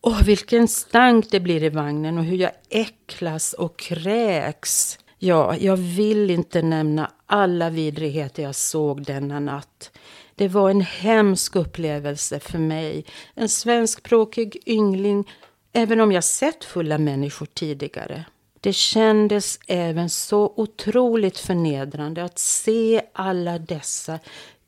Åh, 0.00 0.22
vilken 0.22 0.68
stank 0.68 1.30
det 1.30 1.40
blir 1.40 1.62
i 1.62 1.68
vagnen 1.68 2.18
och 2.18 2.24
hur 2.24 2.36
jag 2.36 2.52
äcklas 2.70 3.52
och 3.52 3.78
kräks. 3.78 4.98
Ja, 5.18 5.56
jag 5.56 5.76
vill 5.76 6.30
inte 6.30 6.62
nämna 6.62 7.10
alla 7.26 7.70
vidrigheter 7.70 8.42
jag 8.42 8.54
såg 8.54 9.04
denna 9.04 9.40
natt. 9.40 9.90
Det 10.38 10.48
var 10.48 10.70
en 10.70 10.80
hemsk 10.80 11.56
upplevelse 11.56 12.40
för 12.40 12.58
mig. 12.58 13.04
En 13.34 13.48
svenskspråkig 13.48 14.62
yngling, 14.66 15.30
även 15.72 16.00
om 16.00 16.12
jag 16.12 16.24
sett 16.24 16.64
fulla 16.64 16.98
människor 16.98 17.46
tidigare. 17.46 18.24
Det 18.60 18.72
kändes 18.72 19.58
även 19.66 20.10
så 20.10 20.52
otroligt 20.56 21.38
förnedrande 21.38 22.24
att 22.24 22.38
se 22.38 23.02
alla 23.12 23.58
dessa 23.58 24.18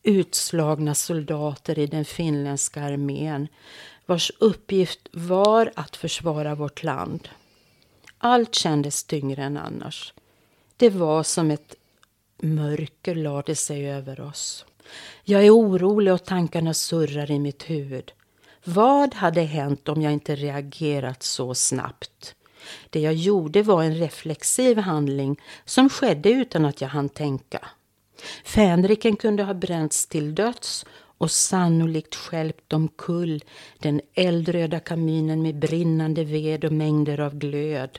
utslagna 0.03 0.95
soldater 0.95 1.79
i 1.79 1.87
den 1.87 2.05
finländska 2.05 2.83
armén 2.83 3.49
vars 4.07 4.33
uppgift 4.41 5.01
var 5.13 5.73
att 5.77 5.97
försvara 5.97 6.55
vårt 6.55 6.83
land. 6.83 7.29
Allt 8.19 8.55
kändes 8.55 9.05
tyngre 9.05 9.43
än 9.43 9.57
annars. 9.57 10.15
Det 10.77 10.91
var 10.91 11.23
som 11.23 11.51
ett 11.51 11.75
mörker 12.43 13.15
lade 13.15 13.55
sig 13.55 13.91
över 13.91 14.21
oss. 14.21 14.65
Jag 15.25 15.47
är 15.47 15.51
orolig 15.57 16.13
och 16.13 16.25
tankarna 16.25 16.75
surrar 16.75 17.31
i 17.31 17.39
mitt 17.39 17.71
huvud. 17.71 18.13
Vad 18.65 19.15
hade 19.15 19.41
hänt 19.41 19.89
om 19.89 20.03
jag 20.03 20.13
inte 20.13 20.35
reagerat 20.35 21.23
så 21.23 21.55
snabbt? 21.55 22.35
Det 22.91 23.01
jag 23.01 23.15
gjorde 23.15 23.63
var 23.63 23.83
en 23.83 23.95
reflexiv 23.95 24.79
handling 24.79 25.41
som 25.65 25.89
skedde 25.89 26.31
utan 26.31 26.65
att 26.65 26.81
jag 26.81 26.89
hann 26.89 27.09
tänka. 27.09 27.69
Fänriken 28.45 29.17
kunde 29.17 29.43
ha 29.43 29.55
bränts 29.55 30.07
till 30.07 30.35
döds 30.35 30.87
och 31.19 31.31
sannolikt 31.31 32.15
skälpt 32.15 32.73
omkull 32.73 33.45
den 33.79 34.01
eldröda 34.15 34.81
kaminen 34.81 35.43
med 35.43 35.59
brinnande 35.59 36.25
ved 36.25 36.65
och 36.65 36.73
mängder 36.73 37.21
av 37.21 37.35
glöd. 37.39 37.99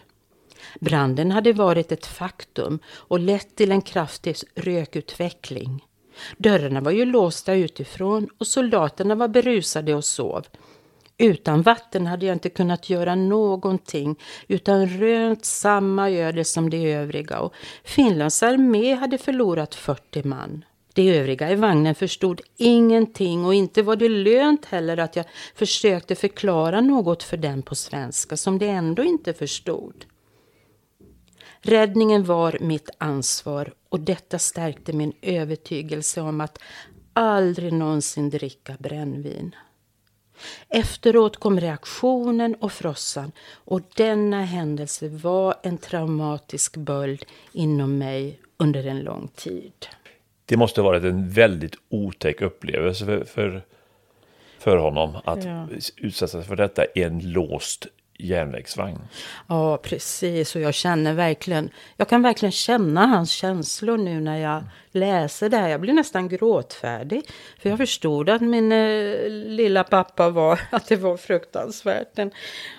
Branden 0.79 1.31
hade 1.31 1.53
varit 1.53 1.91
ett 1.91 2.05
faktum 2.05 2.79
och 2.87 3.19
lett 3.19 3.55
till 3.55 3.71
en 3.71 3.81
kraftig 3.81 4.35
rökutveckling. 4.55 5.85
Dörrarna 6.37 6.81
var 6.81 6.91
ju 6.91 7.05
låsta 7.05 7.53
utifrån 7.53 8.27
och 8.37 8.47
soldaterna 8.47 9.15
var 9.15 9.27
berusade 9.27 9.95
och 9.95 10.05
sov. 10.05 10.45
Utan 11.17 11.61
vatten 11.61 12.07
hade 12.07 12.25
jag 12.25 12.35
inte 12.35 12.49
kunnat 12.49 12.89
göra 12.89 13.15
någonting 13.15 14.15
utan 14.47 14.87
rönt 14.87 15.45
samma 15.45 16.09
öde 16.09 16.43
som 16.43 16.69
de 16.69 16.93
övriga 16.93 17.39
och 17.39 17.53
Finlands 17.83 18.43
armé 18.43 18.93
hade 18.93 19.17
förlorat 19.17 19.75
40 19.75 20.23
man. 20.23 20.65
De 20.93 21.17
övriga 21.17 21.51
i 21.51 21.55
vagnen 21.55 21.95
förstod 21.95 22.41
ingenting 22.57 23.45
och 23.45 23.53
inte 23.53 23.81
var 23.81 23.95
det 23.95 24.09
lönt 24.09 24.65
heller 24.65 24.97
att 24.97 25.15
jag 25.15 25.25
försökte 25.55 26.15
förklara 26.15 26.81
något 26.81 27.23
för 27.23 27.37
dem 27.37 27.61
på 27.61 27.75
svenska 27.75 28.37
som 28.37 28.59
de 28.59 28.67
ändå 28.67 29.03
inte 29.03 29.33
förstod. 29.33 30.05
Räddningen 31.61 32.23
var 32.23 32.57
mitt 32.59 32.89
ansvar 32.97 33.73
och 33.89 33.99
detta 33.99 34.39
stärkte 34.39 34.93
min 34.93 35.13
övertygelse 35.21 36.21
om 36.21 36.41
att 36.41 36.59
aldrig 37.13 37.73
någonsin 37.73 38.29
dricka 38.29 38.75
brännvin. 38.79 39.55
Efteråt 40.69 41.37
kom 41.37 41.59
reaktionen 41.59 42.55
och 42.55 42.71
frossan 42.71 43.31
och 43.51 43.81
denna 43.95 44.43
händelse 44.43 45.07
var 45.09 45.55
en 45.63 45.77
traumatisk 45.77 46.77
böld 46.77 47.25
inom 47.53 47.97
mig 47.97 48.39
under 48.57 48.87
en 48.87 48.99
lång 48.99 49.27
tid 49.27 49.87
det 50.49 50.57
måste 50.57 50.81
ha 50.81 50.85
varit 50.89 51.03
en 51.03 51.29
väldigt 51.29 51.75
otäck 51.89 52.41
upplevelse 52.41 53.05
för, 53.05 53.23
för 53.23 53.61
för 54.59 54.77
honom 54.77 55.17
att 55.25 55.43
Ja. 55.45 55.67
utsätta 55.97 56.27
sig 56.27 56.43
för 56.43 56.55
detta 56.55 56.85
i 56.95 57.03
en 57.03 57.31
låst 57.31 57.87
järnvägsvagn. 58.19 58.99
Ja, 59.47 59.77
precis. 59.77 60.55
Och 60.55 60.61
jag 60.61 60.73
känner 60.73 61.13
verkligen, 61.13 61.69
jag 61.97 62.09
kan 62.09 62.21
verkligen 62.21 62.51
känna 62.51 63.05
hans 63.05 63.31
känslor 63.31 63.97
nu 63.97 64.19
när 64.19 64.37
jag 64.37 64.63
läser 64.91 65.49
det 65.49 65.57
här. 65.57 65.69
Jag 65.69 65.81
blir 65.81 65.93
nästan 65.93 66.29
gråtfärdig. 66.29 67.29
För 67.61 67.69
jag 67.69 67.77
förstod 67.77 68.29
att 68.29 68.41
min 68.41 68.71
eh, 68.71 69.29
lilla 69.29 69.83
pappa 69.83 70.29
var, 70.29 70.59
att 70.71 70.87
det 70.87 70.95
var 70.95 71.17
fruktansvärt. 71.17 72.15
Den, 72.15 72.31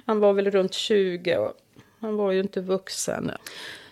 han 0.06 0.20
var 0.20 0.32
väl 0.32 0.50
runt 0.50 0.74
20 0.74 1.36
och 1.36 1.52
han 2.00 2.16
var 2.16 2.32
ju 2.32 2.40
inte 2.40 2.60
vuxen. 2.60 3.30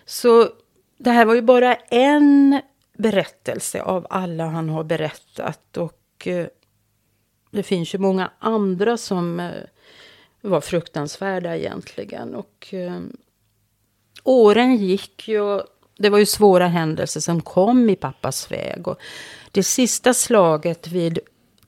Så 0.05 0.49
det 0.97 1.11
här 1.11 1.25
var 1.25 1.35
ju 1.35 1.41
bara 1.41 1.75
en 1.75 2.61
berättelse 2.97 3.81
av 3.81 4.07
alla 4.09 4.45
han 4.45 4.69
har 4.69 4.83
berättat. 4.83 5.77
Och 5.77 6.27
eh, 6.27 6.47
det 7.51 7.63
finns 7.63 7.95
ju 7.95 7.97
många 7.97 8.31
andra 8.39 8.97
som 8.97 9.39
eh, 9.39 9.51
var 10.41 10.61
fruktansvärda 10.61 11.57
egentligen. 11.57 12.35
Och 12.35 12.73
eh, 12.73 12.99
åren 14.23 14.75
gick 14.75 15.27
ju. 15.27 15.41
och 15.41 15.63
Det 15.97 16.09
var 16.09 16.19
ju 16.19 16.25
svåra 16.25 16.67
händelser 16.67 17.19
som 17.19 17.41
kom 17.41 17.89
i 17.89 17.95
pappas 17.95 18.51
väg. 18.51 18.87
Och 18.87 18.99
det 19.51 19.63
sista 19.63 20.13
slaget 20.13 20.87
vid 20.87 21.19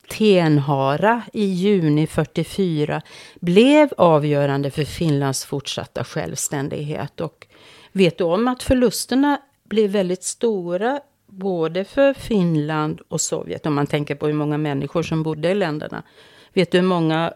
Tenhara 0.10 1.22
i 1.34 1.46
juni 1.46 2.08
44 2.08 3.01
blev 3.40 3.94
avgörande 3.98 4.72
för 4.72 4.84
Finlands 4.84 5.46
fortsatta 5.46 6.04
självständighet. 6.04 7.22
Och 7.22 7.48
vet 7.92 8.18
du 8.18 8.24
om 8.24 8.48
att 8.48 8.63
förlusterna 8.63 9.42
blev 9.63 9.92
väldigt 9.92 10.24
stora 10.24 11.01
både 11.28 11.86
för 11.86 12.13
Finland 12.13 13.01
och 13.08 13.22
Sovjet, 13.22 13.66
om 13.66 13.74
man 13.74 13.88
tänker 13.88 14.16
på 14.16 14.28
hur 14.28 14.34
många 14.34 14.58
människor 14.58 15.04
som 15.04 15.24
bodde 15.24 15.50
i 15.50 15.56
länderna. 15.56 16.04
Vet 16.54 16.72
du 16.72 16.78
hur 16.78 16.86
många 16.88 17.34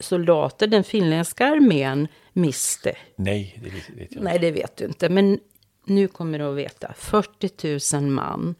soldater 0.00 0.66
den 0.66 0.84
finländska 0.84 1.46
armén 1.46 2.08
miste? 2.32 2.96
Nej, 3.16 3.60
det 3.62 3.70
vet 3.70 3.88
jag 3.88 4.00
inte. 4.00 4.20
Nej, 4.20 4.38
det 4.38 4.50
vet 4.50 4.76
du 4.76 4.84
inte. 4.84 5.08
Men 5.08 5.40
nu 5.84 6.08
kommer 6.08 6.38
du 6.38 6.44
att 6.44 6.56
veta. 6.56 6.92
40 6.96 7.96
000 7.96 8.10
man. 8.10 8.54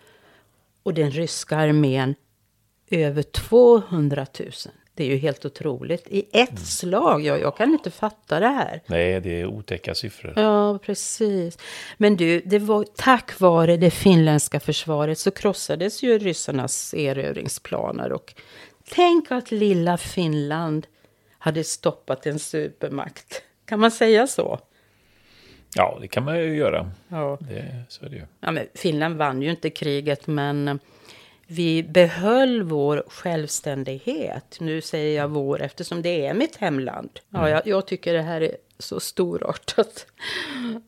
Och 0.82 0.94
den 0.94 1.10
ryska 1.10 1.56
armén 1.56 2.14
över 2.90 3.22
200 3.22 4.26
000. 4.40 4.50
Det 4.94 5.04
är 5.04 5.08
ju 5.08 5.16
helt 5.16 5.44
otroligt. 5.44 6.06
I 6.08 6.25
ett 6.32 6.58
slag. 6.58 7.25
Ja, 7.25 7.38
jag 7.38 7.56
kan 7.56 7.72
inte 7.72 7.90
fatta 7.90 8.40
det 8.40 8.48
här. 8.48 8.82
Nej, 8.87 9.20
det 9.20 9.40
är 9.40 9.46
otäcka 9.46 9.94
siffror. 9.94 10.32
Ja, 10.37 10.78
precis. 10.78 11.58
Men 11.96 12.16
du, 12.16 12.40
det 12.40 12.58
var 12.58 12.84
tack 12.96 13.40
vare 13.40 13.76
det 13.76 13.90
finländska 13.90 14.60
försvaret 14.60 15.18
så 15.18 15.30
krossades 15.30 16.02
ju 16.02 16.18
ryssarnas 16.18 16.94
erövringsplaner. 16.94 18.12
Och 18.12 18.34
tänk 18.90 19.30
att 19.30 19.50
lilla 19.50 19.96
Finland 19.96 20.87
hade 21.38 21.64
stoppat 21.64 22.26
en 22.26 22.38
supermakt. 22.38 23.42
Kan 23.64 23.80
man 23.80 23.90
säga 23.90 24.26
så? 24.26 24.61
Ja, 25.76 25.99
det 26.00 26.09
kan 26.09 26.25
man 26.25 26.38
ju 26.38 26.57
göra. 26.57 26.90
Ja. 27.09 27.38
Det, 27.40 27.85
så 27.88 28.04
är 28.04 28.09
det 28.09 28.16
ju. 28.16 28.26
Ja, 28.40 28.50
men 28.50 28.66
Finland 28.75 29.16
vann 29.16 29.42
ju 29.42 29.50
inte 29.50 29.71
kriget, 29.71 30.26
men 30.26 30.78
vi 31.47 31.83
behöll 31.83 32.62
vår 32.62 33.04
självständighet. 33.09 34.57
Nu 34.61 34.80
säger 34.80 35.21
jag 35.21 35.28
vår 35.28 35.62
eftersom 35.62 36.02
det 36.02 36.26
är 36.26 36.35
mitt 36.35 36.57
hemland. 36.57 37.11
Ja, 37.30 37.49
jag, 37.50 37.66
jag 37.66 37.87
tycker 37.87 38.14
det 38.14 38.23
här 38.23 38.40
är 38.40 38.57
så 38.78 39.00
storartat. 39.00 40.07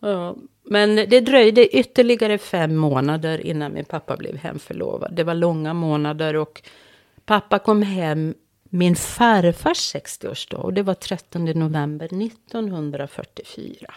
Ja. 0.01 0.37
Men 0.65 0.97
det 0.97 1.21
dröjde 1.21 1.77
ytterligare 1.77 2.39
fem 2.39 2.77
månader 2.77 3.47
innan 3.47 3.73
min 3.73 3.85
pappa 3.85 4.17
blev 4.17 4.37
hemförlovad. 4.37 5.13
Det 5.15 5.25
var 5.25 5.35
långa 5.35 5.75
månader 5.75 6.37
och 6.37 6.63
pappa 7.25 7.59
kom 7.59 7.83
hem 7.83 8.35
min 8.71 8.97
farfars 8.97 9.95
60-årsdag 9.95 10.57
och 10.57 10.73
det 10.75 10.83
var 10.83 10.95
13 10.95 11.45
november 11.45 12.07
1944. 12.07 13.95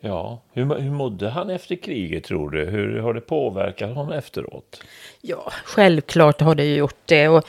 Ja, 0.00 0.42
hur, 0.52 0.74
hur 0.74 0.90
mådde 0.90 1.30
han 1.30 1.50
efter 1.50 1.76
kriget 1.76 2.24
tror 2.24 2.50
du? 2.50 2.64
Hur 2.64 2.98
har 2.98 3.14
det 3.14 3.20
påverkat 3.20 3.94
honom 3.94 4.12
efteråt? 4.12 4.82
Ja, 5.20 5.52
självklart 5.64 6.40
har 6.40 6.54
det 6.54 6.74
gjort 6.74 6.98
det. 7.04 7.28
Och 7.28 7.44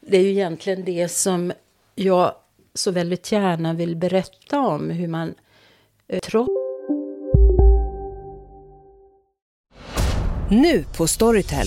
det 0.00 0.16
är 0.16 0.22
ju 0.22 0.30
egentligen 0.30 0.84
det 0.84 1.08
som 1.08 1.52
jag 1.94 2.34
så 2.74 2.90
väldigt 2.90 3.32
gärna 3.32 3.72
vill 3.72 3.96
berätta 3.96 4.60
om. 4.60 4.90
Hur 4.90 5.08
man 5.08 5.34
eh, 6.08 6.20
trots 6.20 6.48
Nu 10.50 10.84
på 10.96 11.06
Storytel. 11.06 11.66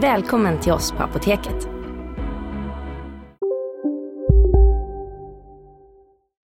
Välkommen 0.00 0.60
till 0.60 0.72
oss 0.72 0.92
på 0.92 1.02
Apoteket. 1.02 1.68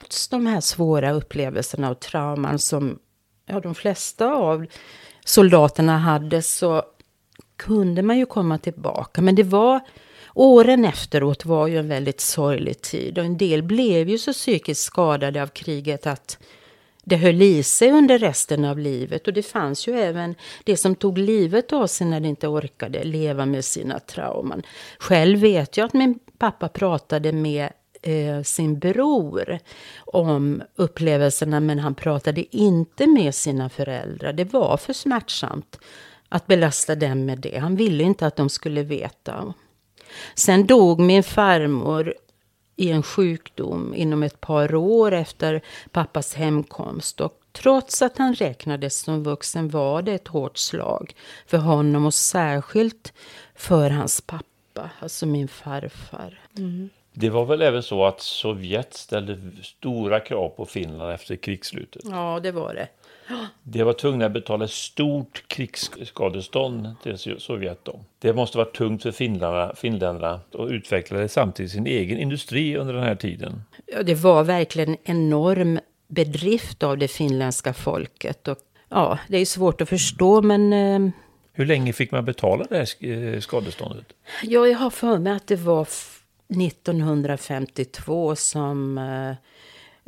Trots 0.00 0.28
de 0.28 0.46
här 0.46 0.60
svåra 0.60 1.12
upplevelserna 1.12 1.90
och 1.90 2.00
trauman 2.00 2.58
som 2.58 2.98
ja, 3.46 3.60
de 3.60 3.74
flesta 3.74 4.32
av 4.32 4.66
soldaterna 5.24 5.98
hade 5.98 6.42
så 6.42 6.82
kunde 7.56 8.02
man 8.02 8.18
ju 8.18 8.26
komma 8.26 8.58
tillbaka. 8.58 9.22
Men 9.22 9.34
det 9.34 9.42
var 9.42 9.80
åren 10.34 10.84
efteråt 10.84 11.44
var 11.44 11.66
ju 11.66 11.78
en 11.78 11.88
väldigt 11.88 12.20
sorglig 12.20 12.80
tid 12.80 13.18
och 13.18 13.24
en 13.24 13.38
del 13.38 13.62
blev 13.62 14.08
ju 14.08 14.18
så 14.18 14.32
psykiskt 14.32 14.82
skadade 14.82 15.42
av 15.42 15.46
kriget 15.46 16.06
att 16.06 16.38
det 17.10 17.16
höll 17.16 17.42
i 17.42 17.62
sig 17.62 17.90
under 17.90 18.18
resten 18.18 18.64
av 18.64 18.78
livet. 18.78 19.26
Och 19.26 19.32
det 19.32 19.42
fanns 19.42 19.88
ju 19.88 20.00
även 20.00 20.34
det 20.64 20.76
som 20.76 20.94
tog 20.94 21.18
livet 21.18 21.72
av 21.72 21.86
sig 21.86 22.06
när 22.06 22.20
de 22.20 22.28
inte 22.28 22.48
orkade 22.48 23.04
leva 23.04 23.46
med 23.46 23.64
sina 23.64 23.98
trauman. 23.98 24.62
Själv 24.98 25.38
vet 25.38 25.76
jag 25.76 25.84
att 25.84 25.92
min 25.92 26.18
pappa 26.38 26.68
pratade 26.68 27.32
med 27.32 27.68
eh, 28.02 28.42
sin 28.42 28.78
bror 28.78 29.58
om 29.98 30.62
upplevelserna 30.76 31.60
men 31.60 31.78
han 31.78 31.94
pratade 31.94 32.56
inte 32.56 33.06
med 33.06 33.34
sina 33.34 33.68
föräldrar. 33.68 34.32
Det 34.32 34.44
var 34.44 34.76
för 34.76 34.92
smärtsamt 34.92 35.78
att 36.28 36.46
belasta 36.46 36.94
dem 36.94 37.26
med 37.26 37.38
det. 37.38 37.58
Han 37.58 37.76
ville 37.76 38.04
inte 38.04 38.26
att 38.26 38.36
de 38.36 38.48
skulle 38.48 38.82
veta. 38.82 39.54
Sen 40.34 40.66
dog 40.66 41.00
min 41.00 41.22
farmor 41.22 42.14
i 42.80 42.90
en 42.90 43.02
sjukdom 43.02 43.94
inom 43.94 44.22
ett 44.22 44.40
par 44.40 44.74
år 44.74 45.12
efter 45.12 45.60
pappas 45.90 46.34
hemkomst. 46.34 47.20
Och 47.20 47.40
trots 47.52 48.02
att 48.02 48.18
han 48.18 48.34
räknades 48.34 48.98
som 48.98 49.22
vuxen 49.22 49.68
var 49.68 50.02
det 50.02 50.12
ett 50.12 50.28
hårt 50.28 50.58
slag 50.58 51.14
för 51.46 51.58
honom 51.58 52.06
och 52.06 52.14
särskilt 52.14 53.12
för 53.54 53.90
hans 53.90 54.20
pappa, 54.20 54.90
alltså 55.00 55.26
min 55.26 55.48
farfar. 55.48 56.40
Det 57.12 57.30
var 57.30 57.44
väl 57.44 57.62
även 57.62 57.82
så 57.82 58.04
att 58.04 58.20
Sovjet 58.20 58.94
ställde 58.94 59.38
stora 59.62 60.20
krav 60.20 60.48
på 60.48 60.66
Finland 60.66 61.12
efter 61.12 61.36
krigsslutet. 61.36 62.02
Ja, 62.04 62.40
det 62.42 62.52
var 62.52 62.74
det. 62.74 62.88
De 63.62 63.82
var 63.82 63.92
tvungna 63.92 64.26
att 64.26 64.32
betala 64.32 64.64
ett 64.64 64.70
stort 64.70 65.42
krigsskadestånd 65.48 66.94
till 67.02 67.18
Sovjet. 67.38 67.84
Då. 67.84 68.00
Det 68.18 68.32
måste 68.32 68.58
vara 68.58 68.68
tungt 68.68 69.02
för 69.02 69.12
finländarna, 69.12 69.74
finländarna 69.74 70.40
och 70.52 70.68
utvecklade 70.68 71.28
samtidigt 71.28 71.72
sin 71.72 71.86
egen 71.86 72.18
industri 72.18 72.76
under 72.76 72.94
den 72.94 73.02
här 73.02 73.14
tiden. 73.14 73.62
Ja, 73.86 74.02
det 74.02 74.14
var 74.14 74.44
verkligen 74.44 74.88
en 74.90 74.96
enorm 75.04 75.80
bedrift 76.08 76.82
av 76.82 76.98
det 76.98 77.08
finländska 77.08 77.74
folket. 77.74 78.48
Och, 78.48 78.58
ja, 78.88 79.18
det 79.28 79.38
är 79.38 79.46
svårt 79.46 79.80
att 79.80 79.88
förstå, 79.88 80.42
men 80.42 80.72
eh, 80.72 81.10
Hur 81.52 81.66
länge 81.66 81.92
fick 81.92 82.10
man 82.10 82.24
betala 82.24 82.64
det 82.68 82.76
här 82.76 83.08
eh, 83.34 83.40
skadeståndet? 83.40 84.06
ja, 84.42 84.66
jag 84.66 84.78
har 84.78 84.90
för 84.90 85.18
mig 85.18 85.32
att 85.32 85.46
det 85.46 85.56
var 85.56 85.82
f- 85.82 86.16
1952 87.18 88.36
som 88.36 88.98
eh, 88.98 89.34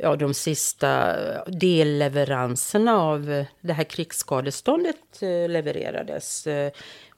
ja, 0.03 0.15
de 0.15 0.33
sista 0.33 1.15
delleveranserna 1.45 2.97
av 2.97 3.45
det 3.61 3.73
här 3.73 3.83
krigsskadeståndet 3.83 5.21
eh, 5.21 5.49
levererades. 5.49 6.47
Eh, 6.47 6.71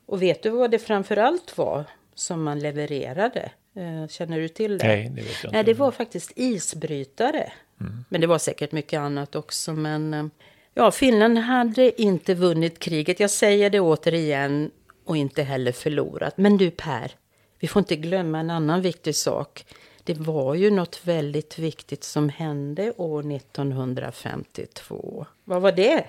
och 0.05 0.21
vet 0.21 0.43
du 0.43 0.49
vad 0.49 0.71
det 0.71 0.79
framförallt 0.79 1.57
var 1.57 1.83
som 2.15 2.43
man 2.43 2.59
levererade? 2.59 3.51
Eh, 3.75 4.07
känner 4.07 4.39
du 4.39 4.47
till 4.47 4.77
det? 4.77 4.87
Nej, 4.87 5.09
det 5.09 5.21
vet 5.21 5.43
jag 5.43 5.49
inte. 5.49 5.51
Nej, 5.51 5.63
det 5.63 5.73
var 5.73 5.91
faktiskt 5.91 6.31
isbrytare. 6.35 7.51
Mm. 7.81 8.05
Men 8.09 8.21
det 8.21 8.27
var 8.27 8.37
säkert 8.37 8.71
mycket 8.71 8.99
annat 8.99 9.35
också. 9.35 9.73
Men 9.73 10.31
ja, 10.73 10.91
Finland 10.91 11.37
hade 11.37 12.01
inte 12.01 12.33
vunnit 12.33 12.79
kriget. 12.79 13.19
Jag 13.19 13.31
säger 13.31 13.69
det 13.69 13.79
återigen 13.79 14.71
och 15.05 15.17
inte 15.17 15.43
heller 15.43 15.71
förlorat. 15.71 16.37
Men 16.37 16.57
du 16.57 16.71
Per, 16.71 17.11
vi 17.59 17.67
får 17.67 17.79
inte 17.79 17.95
glömma 17.95 18.39
en 18.39 18.49
annan 18.49 18.81
viktig 18.81 19.15
sak. 19.15 19.65
Det 20.05 20.17
var 20.17 20.55
ju 20.55 20.71
något 20.71 21.01
väldigt 21.03 21.59
viktigt 21.59 22.03
som 22.03 22.29
hände 22.29 22.93
år 22.97 23.31
1952. 23.35 25.25
Vad 25.43 25.61
var 25.61 25.71
det? 25.71 26.05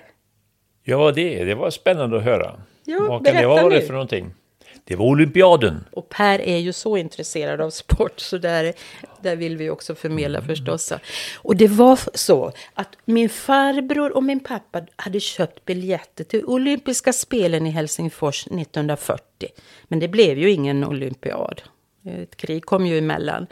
Ja, 0.83 1.11
det, 1.11 1.43
det 1.43 1.55
var 1.55 1.69
spännande 1.69 2.17
att 2.17 2.23
höra. 2.23 2.61
Ja, 2.85 2.99
Vad 3.09 3.25
kan 3.25 3.35
det 3.35 3.47
vara 3.47 3.81
för 3.81 3.93
någonting? 3.93 4.33
Det 4.83 4.95
var 4.95 5.05
olympiaden. 5.05 5.85
Och 5.91 6.09
Per 6.09 6.39
är 6.41 6.57
ju 6.57 6.73
så 6.73 6.97
intresserad 6.97 7.61
av 7.61 7.69
sport 7.69 8.19
så 8.19 8.37
där, 8.37 8.73
där 9.21 9.35
vill 9.35 9.57
vi 9.57 9.69
också 9.69 9.95
förmedla 9.95 10.37
Mm. 10.37 10.47
förstås. 10.47 10.93
Och 11.37 11.55
det 11.55 11.67
var 11.67 11.99
så 12.13 12.51
att 12.73 12.97
min 13.05 13.29
farbror 13.29 14.15
och 14.15 14.23
min 14.23 14.39
pappa 14.39 14.81
hade 14.95 15.19
köpt 15.19 15.65
biljetter 15.65 16.23
till 16.23 16.45
olympiska 16.45 17.13
spelen 17.13 17.67
i 17.67 17.69
Helsingfors 17.69 18.47
1940. 18.47 19.49
Men 19.83 19.99
det 19.99 20.07
blev 20.07 20.37
ju 20.37 20.51
ingen 20.51 20.83
olympiad. 20.83 21.61
Ett 22.05 22.35
krig 22.37 22.65
kom 22.65 22.85
ju 22.87 22.97
emellan. 22.97 23.47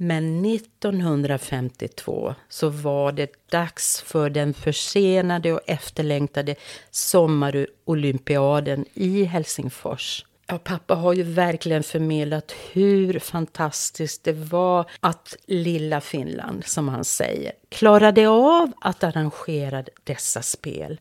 Men 0.00 0.44
1952 0.44 2.34
så 2.48 2.68
var 2.68 3.12
det 3.12 3.50
dags 3.50 4.02
för 4.02 4.30
den 4.30 4.54
försenade 4.54 5.52
och 5.52 5.60
efterlängtade 5.66 6.54
sommarolympiaden 6.90 8.84
i 8.94 9.24
Helsingfors. 9.24 10.24
Ja, 10.46 10.58
pappa 10.58 10.94
har 10.94 11.12
ju 11.12 11.22
verkligen 11.22 11.82
förmedlat 11.82 12.54
hur 12.72 13.18
fantastiskt 13.18 14.24
det 14.24 14.32
var 14.32 14.90
att 15.00 15.36
lilla 15.46 16.00
Finland, 16.00 16.64
som 16.64 16.88
han 16.88 17.04
säger, 17.04 17.52
klarade 17.68 18.28
av 18.28 18.72
att 18.80 19.04
arrangera 19.04 19.84
dessa 20.04 20.42
spel. 20.42 21.00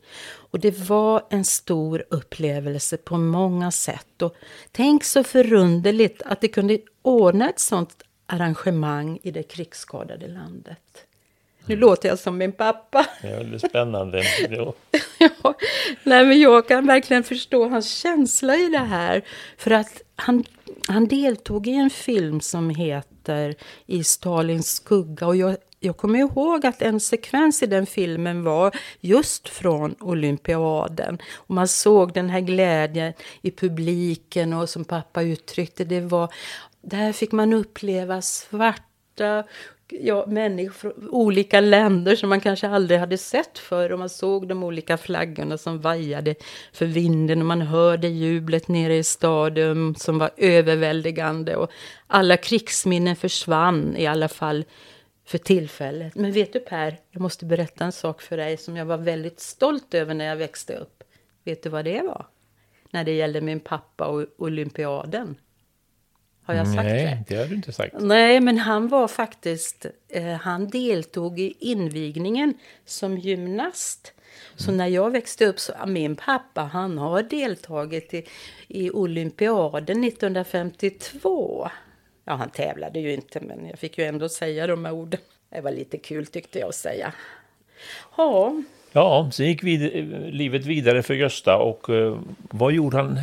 Och 0.52 0.60
det 0.60 0.90
var 0.90 1.24
en 1.30 1.46
stor 1.46 2.06
upplevelse 2.10 2.98
på 2.98 3.18
många 3.18 3.72
sätt. 3.72 4.22
Och 4.22 4.36
tänk 4.72 5.04
så 5.04 5.24
förunderligt 5.24 6.22
att 6.22 6.42
det 6.42 6.48
kunde 6.48 6.80
ordna 7.02 7.50
ett 7.50 7.60
sånt 7.60 8.04
arrangemang 8.28 9.20
i 9.24 9.32
det 9.32 9.44
krigsskadade 9.44 10.28
landet. 10.28 11.08
Nu 11.68 11.76
låter 11.76 12.10
jag 12.10 12.20
som 12.20 12.38
min 12.38 12.52
pappa. 12.52 13.06
Det 13.22 13.28
är 13.28 13.58
spännande. 13.58 14.24
Ja. 14.50 14.74
ja, 15.18 15.54
nej, 16.04 16.26
men 16.26 16.40
jag 16.40 16.68
kan 16.68 16.88
verkligen 16.88 17.24
förstå 17.24 17.70
hans 17.70 17.90
känsla 17.90 18.56
i 18.56 18.70
det 18.70 18.78
här. 18.78 19.22
För 19.58 19.72
att 19.72 20.02
han, 20.16 20.44
han 20.88 21.08
deltog 21.08 21.68
i 21.68 21.74
en 21.74 21.90
film 21.90 22.42
som 22.42 22.70
heter 22.70 23.56
I 23.86 24.04
Stalins 24.04 24.76
skugga. 24.76 25.28
Och 25.28 25.36
jag, 25.36 25.58
jag 25.80 25.98
kommer 25.98 26.20
ihåg 26.20 26.66
att 26.66 26.82
en 26.82 27.00
sekvens 27.00 27.64
i 27.64 27.66
den 27.66 27.86
filmen 27.86 28.44
var 28.44 28.76
just 29.00 29.50
från 29.50 29.96
olympiaden. 30.00 31.18
Och 31.36 31.56
man 31.56 31.68
såg 31.68 32.14
den 32.14 32.30
här 32.30 32.40
glädjen 32.40 33.14
i 33.42 33.52
publiken 33.52 34.54
och 34.54 34.70
som 34.70 34.86
pappa 34.86 35.22
uttryckte 35.22 35.84
det 35.84 36.02
var 36.02 36.34
där 36.82 37.14
fick 37.14 37.32
man 37.32 37.54
uppleva 37.54 38.22
svarta 38.22 39.44
ja, 39.90 40.26
människor 40.28 40.74
från 40.74 41.10
olika 41.10 41.60
länder 41.60 42.16
som 42.16 42.30
man 42.30 42.42
kanske 42.42 42.68
aldrig 42.68 43.00
hade 43.00 43.18
sett 43.18 43.60
förr. 43.60 43.92
Och 43.92 44.00
man 44.00 44.10
såg 44.10 44.48
de 44.48 44.64
olika 44.64 44.98
flaggorna 44.98 45.58
som 45.58 45.82
vajade 45.82 46.36
för 46.74 46.86
vinden 46.86 47.40
och 47.40 47.46
man 47.46 47.62
hörde 47.62 48.08
jublet 48.08 48.68
nere 48.68 48.96
i 48.98 49.04
stadion 49.04 49.96
som 49.96 50.20
var 50.20 50.32
överväldigande. 50.38 51.56
Och 51.56 51.72
alla 52.08 52.38
krigsminnen 52.38 53.16
försvann 53.16 53.96
i 53.98 54.08
alla 54.08 54.28
fall 54.28 54.66
för 55.26 55.38
tillfället. 55.38 56.16
Men 56.16 56.32
vet 56.32 56.54
du 56.54 56.60
Per, 56.60 57.00
jag 57.12 57.22
måste 57.22 57.46
berätta 57.46 57.86
en 57.86 57.92
sak 57.92 58.22
för 58.22 58.38
dig 58.38 58.58
som 58.58 58.78
jag 58.78 58.86
var 58.86 58.98
väldigt 58.98 59.40
stolt 59.40 59.94
över 59.94 60.14
när 60.14 60.26
jag 60.26 60.36
växte 60.36 60.76
upp. 60.76 61.04
Vet 61.44 61.64
du 61.64 61.70
vad 61.70 61.86
det 61.86 62.02
var? 62.02 62.26
När 62.92 63.04
det 63.04 63.12
gällde 63.12 63.42
min 63.42 63.60
pappa 63.60 64.06
och 64.06 64.26
olympiaden. 64.38 65.36
Har 66.48 66.54
jag 66.54 66.68
sagt 66.68 66.84
Nej, 66.84 67.04
det? 67.28 67.36
det 67.36 67.42
har 67.42 67.48
du 67.48 67.56
inte 67.56 67.72
sagt. 67.72 67.96
Nej, 68.00 68.40
men 68.40 68.58
han 68.58 68.88
var 68.88 69.08
faktiskt... 69.08 69.86
Eh, 70.10 70.26
han 70.26 70.70
deltog 70.70 71.40
i 71.40 71.54
invigningen 71.60 72.54
som 72.86 73.18
gymnast. 73.18 74.14
Så 74.56 74.72
när 74.72 74.88
jag 74.88 75.12
växte 75.12 75.46
upp 75.46 75.60
så... 75.60 75.74
Min 75.88 76.16
pappa, 76.16 76.62
han 76.62 76.98
har 76.98 77.24
deltagit 77.24 78.14
i, 78.14 78.26
i 78.68 78.92
olympiaden 78.92 80.04
1952. 80.04 81.70
Ja, 82.26 82.34
han 82.34 82.50
tävlade 82.50 83.00
ju 83.00 83.14
inte, 83.14 83.40
men 83.40 83.66
jag 83.66 83.80
fick 83.80 83.98
ju 83.98 84.04
ändå 84.04 84.30
säga 84.30 84.68
de 84.68 84.86
här 84.86 84.94
orden. 84.94 85.20
Det 85.50 85.62
var 85.62 85.72
lite 85.72 85.98
kul 85.98 86.26
tyckte 86.26 86.60
jag 86.60 86.70
att 86.70 86.76
säga. 86.76 87.14
Ja, 88.18 88.56
Ja, 88.92 89.30
sen 89.34 89.46
gick 89.46 89.64
vid, 89.64 89.82
livet 90.34 90.66
vidare 90.66 91.04
för 91.04 91.14
Gösta 91.14 91.58
och 91.58 91.90
eh, 91.90 92.20
vad 92.40 92.74
gjorde 92.74 92.98
han 92.98 93.20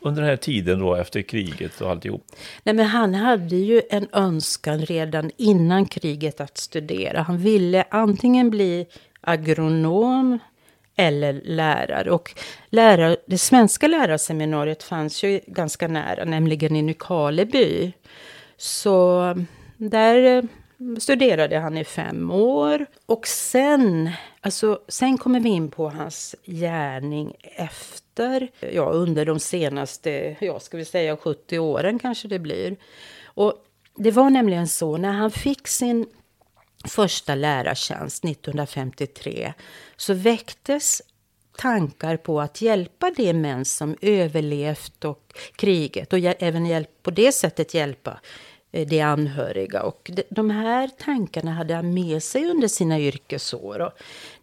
under 0.00 0.22
den 0.22 0.30
här 0.30 0.36
tiden 0.36 0.78
då 0.78 0.94
efter 0.94 1.22
kriget 1.22 1.80
och 1.80 1.90
alltihop? 1.90 2.26
Nej, 2.62 2.74
men 2.74 2.86
han 2.86 3.14
hade 3.14 3.56
ju 3.56 3.82
en 3.90 4.08
önskan 4.12 4.78
redan 4.78 5.30
innan 5.36 5.86
kriget 5.86 6.40
att 6.40 6.58
studera. 6.58 7.22
Han 7.22 7.38
ville 7.38 7.84
antingen 7.90 8.50
bli 8.50 8.86
agronom 9.20 10.38
eller 10.96 11.40
lärare. 11.44 12.10
Och 12.10 12.34
lärare, 12.70 13.16
det 13.26 13.38
svenska 13.38 13.88
lärarseminariet 13.88 14.82
fanns 14.82 15.22
ju 15.22 15.40
ganska 15.46 15.88
nära, 15.88 16.24
nämligen 16.24 16.76
i 16.76 16.82
Nykarleby. 16.82 17.92
Så 18.56 19.34
där 19.76 20.36
eh, 20.36 20.42
studerade 20.98 21.58
han 21.58 21.78
i 21.78 21.84
fem 21.84 22.30
år. 22.30 22.86
Och 23.06 23.26
sen, 23.26 24.10
alltså, 24.40 24.80
sen 24.88 25.18
kommer 25.18 25.40
vi 25.40 25.48
in 25.48 25.70
på 25.70 25.88
hans 25.88 26.34
gärning 26.44 27.34
efter, 27.42 28.09
ja, 28.72 28.90
under 28.90 29.26
de 29.26 29.40
senaste, 29.40 30.36
ja, 30.40 30.60
ska 30.60 30.76
vi 30.76 30.84
säga 30.84 31.16
70 31.16 31.58
åren 31.58 31.98
kanske 31.98 32.28
det 32.28 32.38
blir. 32.38 32.76
Och 33.24 33.54
det 33.96 34.10
var 34.10 34.30
nämligen 34.30 34.68
så, 34.68 34.96
när 34.96 35.12
han 35.12 35.30
fick 35.30 35.68
sin 35.68 36.06
första 36.84 37.34
lärartjänst 37.34 38.24
1953 38.24 39.52
så 39.96 40.14
väcktes 40.14 41.02
tankar 41.58 42.16
på 42.16 42.40
att 42.40 42.60
hjälpa 42.62 43.10
de 43.16 43.32
män 43.32 43.64
som 43.64 43.96
överlevt 44.00 45.04
och 45.04 45.32
kriget 45.56 46.12
och 46.12 46.18
även 46.18 46.66
hjälp, 46.66 47.02
på 47.02 47.10
det 47.10 47.32
sättet 47.32 47.74
hjälpa 47.74 48.20
Eh, 48.72 48.86
de 48.86 49.00
anhöriga. 49.00 49.82
Och 49.82 50.10
de 50.30 50.50
här 50.50 50.90
tankarna 50.98 51.50
hade 51.50 51.74
han 51.74 51.94
med 51.94 52.22
sig 52.22 52.46
under 52.46 52.68
sina 52.68 53.00
yrkesår. 53.00 53.80
Och 53.80 53.92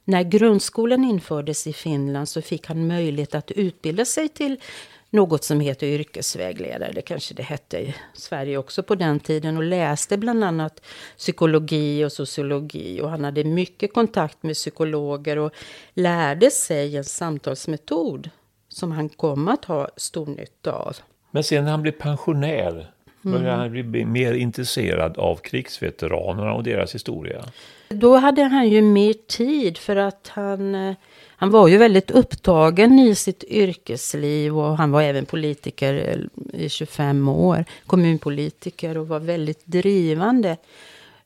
när 0.04 0.24
grundskolan 0.24 1.04
infördes 1.04 1.68
i 1.68 1.74
Finland 1.74 2.30
så 2.30 2.42
fick 2.42 2.68
han 2.68 2.88
möjlighet 2.88 3.36
att 3.36 3.52
utbilda 3.52 4.06
sig 4.06 4.30
till 4.30 4.62
något 5.10 5.44
som 5.44 5.60
heter 5.60 5.88
yrkesvägledare. 5.88 6.92
Det 6.92 7.02
kanske 7.02 7.34
det 7.34 7.44
hette 7.44 7.78
i 7.78 7.96
Sverige 8.14 8.58
också 8.58 8.84
på 8.84 8.96
den 8.96 9.20
tiden. 9.20 9.58
Och 9.58 9.64
läste 9.64 10.18
bland 10.18 10.44
annat 10.44 10.82
psykologi 11.18 12.06
och 12.06 12.12
sociologi. 12.12 13.02
Och 13.02 13.10
han 13.10 13.24
hade 13.24 13.44
mycket 13.44 13.94
kontakt 13.94 14.44
med 14.44 14.56
psykologer 14.56 15.38
och 15.38 15.52
lärde 15.94 16.52
sig 16.52 16.98
en 16.98 17.04
samtalsmetod 17.04 18.30
som 18.70 18.92
han 18.92 19.10
kom 19.10 19.48
att 19.48 19.66
ha 19.66 19.90
stor 19.98 20.26
nytta 20.26 20.72
av. 20.72 20.98
Men 21.32 21.44
sen 21.44 21.64
när 21.64 21.72
han 21.72 21.82
blev 21.82 21.92
pensionär 21.92 22.92
började 23.32 23.58
han 23.58 23.92
bli 23.92 24.06
mer 24.06 24.34
intresserad 24.34 25.18
av 25.18 25.36
krigsveteranerna 25.36 26.54
och 26.54 26.64
deras 26.64 26.96
historia. 26.96 27.44
Då 27.90 28.18
hade 28.18 28.44
han 28.44 28.70
ju 28.70 28.82
mer 28.82 29.14
tid 29.14 29.78
för 29.78 29.96
att 29.96 30.32
han, 30.34 30.76
eh, 30.76 30.96
han 31.28 31.50
var 31.50 31.68
ju 31.68 31.78
väldigt 31.78 32.12
upptagen 32.12 33.00
i 33.00 33.16
sitt 33.16 33.44
yrkesliv 33.44 34.58
och 34.58 34.78
han 34.78 34.92
var 34.92 35.02
även 35.02 35.26
politiker 35.26 36.20
i 36.54 36.70
25 36.70 37.28
år, 37.28 37.66
kommunpolitiker 37.86 38.98
och 38.98 39.08
var 39.08 39.20
väldigt 39.20 39.66
drivande, 39.66 40.58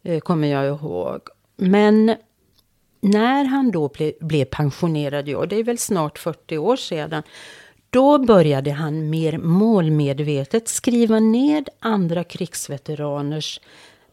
eh, 0.04 0.20
kommer 0.20 0.48
jag 0.48 0.68
ihåg. 0.68 1.22
Men 1.56 2.16
när 3.02 3.44
han 3.44 3.72
då 3.72 3.88
ble, 3.88 4.14
blev 4.20 4.46
pensionerad, 4.46 5.28
ja, 5.28 5.46
det 5.46 5.56
är 5.56 5.64
väl 5.64 5.78
snart 5.78 6.20
40 6.20 6.58
år 6.58 6.76
sedan, 6.76 7.24
då 7.92 8.18
började 8.18 8.72
han 8.72 9.10
mer 9.10 9.38
målmedvetet 9.38 10.68
skriva 10.68 11.20
ned 11.20 11.70
andra 11.80 12.24
krigsveteraners 12.24 13.60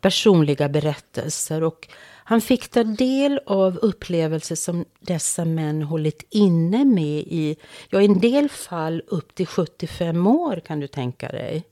personliga 0.00 0.68
berättelser 0.68 1.62
och 1.62 1.88
han 2.24 2.40
fick 2.40 2.68
ta 2.68 2.84
del 2.84 3.40
av 3.46 3.76
upplevelser 3.76 4.54
som 4.54 4.84
dessa 5.00 5.44
män 5.44 5.82
hållit 5.82 6.26
inne 6.30 6.84
med 6.84 7.20
i, 7.26 7.56
ja 7.88 8.00
i 8.00 8.04
en 8.04 8.20
del 8.20 8.48
fall 8.48 9.02
upp 9.06 9.34
till 9.34 9.46
75 9.46 10.26
år 10.26 10.62
kan 10.66 10.80
du 10.80 10.86
tänka 10.86 11.28
dig. 11.28 11.64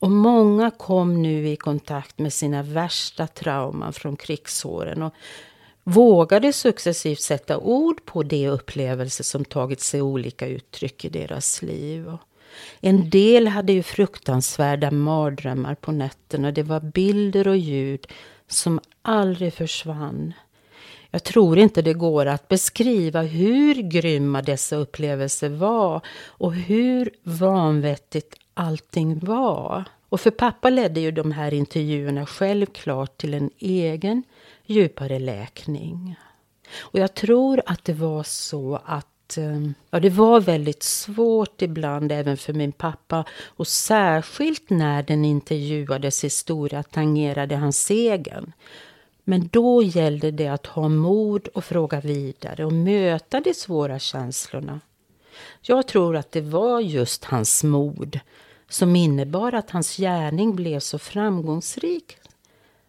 Och 0.00 0.10
många 0.10 0.70
kom 0.70 1.22
nu 1.22 1.48
i 1.48 1.56
kontakt 1.56 2.18
med 2.18 2.32
sina 2.32 2.62
värsta 2.62 3.26
trauman 3.26 3.92
från 3.92 4.16
krigsåren 4.16 5.02
och 5.02 5.14
vågade 5.88 6.52
successivt 6.52 7.20
sätta 7.20 7.58
ord 7.58 8.04
på 8.04 8.22
de 8.22 8.48
upplevelser 8.48 9.24
som 9.24 9.44
tagit 9.44 9.80
sig 9.80 10.02
olika 10.02 10.46
uttryck 10.46 11.04
i 11.04 11.08
deras 11.08 11.62
liv. 11.62 12.12
En 12.80 13.10
del 13.10 13.48
hade 13.48 13.72
ju 13.72 13.82
fruktansvärda 13.82 14.90
mardrömmar 14.90 15.74
på 15.74 15.92
nätterna. 15.92 16.52
Det 16.52 16.62
var 16.62 16.80
bilder 16.80 17.48
och 17.48 17.56
ljud 17.56 18.06
som 18.48 18.80
aldrig 19.02 19.54
försvann. 19.54 20.32
Jag 21.10 21.24
tror 21.24 21.58
inte 21.58 21.82
det 21.82 21.94
går 21.94 22.26
att 22.26 22.48
beskriva 22.48 23.22
hur 23.22 23.74
grymma 23.74 24.42
dessa 24.42 24.76
upplevelser 24.76 25.48
var 25.48 26.00
och 26.26 26.54
hur 26.54 27.10
vanvettigt 27.22 28.34
allting 28.54 29.18
var. 29.18 29.84
Och 30.08 30.20
för 30.20 30.30
pappa 30.30 30.70
ledde 30.70 31.00
ju 31.00 31.10
de 31.10 31.32
här 31.32 31.54
intervjuerna 31.54 32.26
självklart 32.26 33.18
till 33.18 33.34
en 33.34 33.50
egen 33.58 34.22
djupare 34.68 35.18
läkning. 35.18 36.16
Och 36.78 36.98
jag 36.98 37.14
tror 37.14 37.62
att 37.66 37.84
det 37.84 37.92
var 37.92 38.22
så 38.22 38.80
att 38.84 39.38
ehm, 39.38 39.74
ja, 39.90 40.00
det 40.00 40.10
var 40.10 40.40
väldigt 40.40 40.82
svårt 40.82 41.62
ibland 41.62 42.12
även 42.12 42.36
för 42.36 42.52
min 42.52 42.72
pappa. 42.72 43.24
Och 43.46 43.68
särskilt 43.68 44.70
när 44.70 45.02
den 45.02 45.24
intervjuades 45.24 46.24
historia 46.24 46.82
tangerade 46.82 47.56
hans 47.56 47.90
egen. 47.90 48.52
Men 49.24 49.48
då 49.52 49.82
gällde 49.82 50.30
det 50.30 50.48
att 50.48 50.66
ha 50.66 50.88
mod 50.88 51.48
och 51.48 51.64
fråga 51.64 52.00
vidare 52.00 52.64
och 52.64 52.72
möta 52.72 53.40
de 53.40 53.54
svåra 53.54 53.98
känslorna. 53.98 54.80
Jag 55.60 55.86
tror 55.86 56.16
att 56.16 56.32
det 56.32 56.40
var 56.40 56.80
just 56.80 57.24
hans 57.24 57.64
mod 57.64 58.20
som 58.68 58.96
innebar 58.96 59.52
att 59.52 59.70
hans 59.70 59.96
gärning 59.96 60.56
blev 60.56 60.80
så 60.80 60.98
framgångsrik 60.98 62.16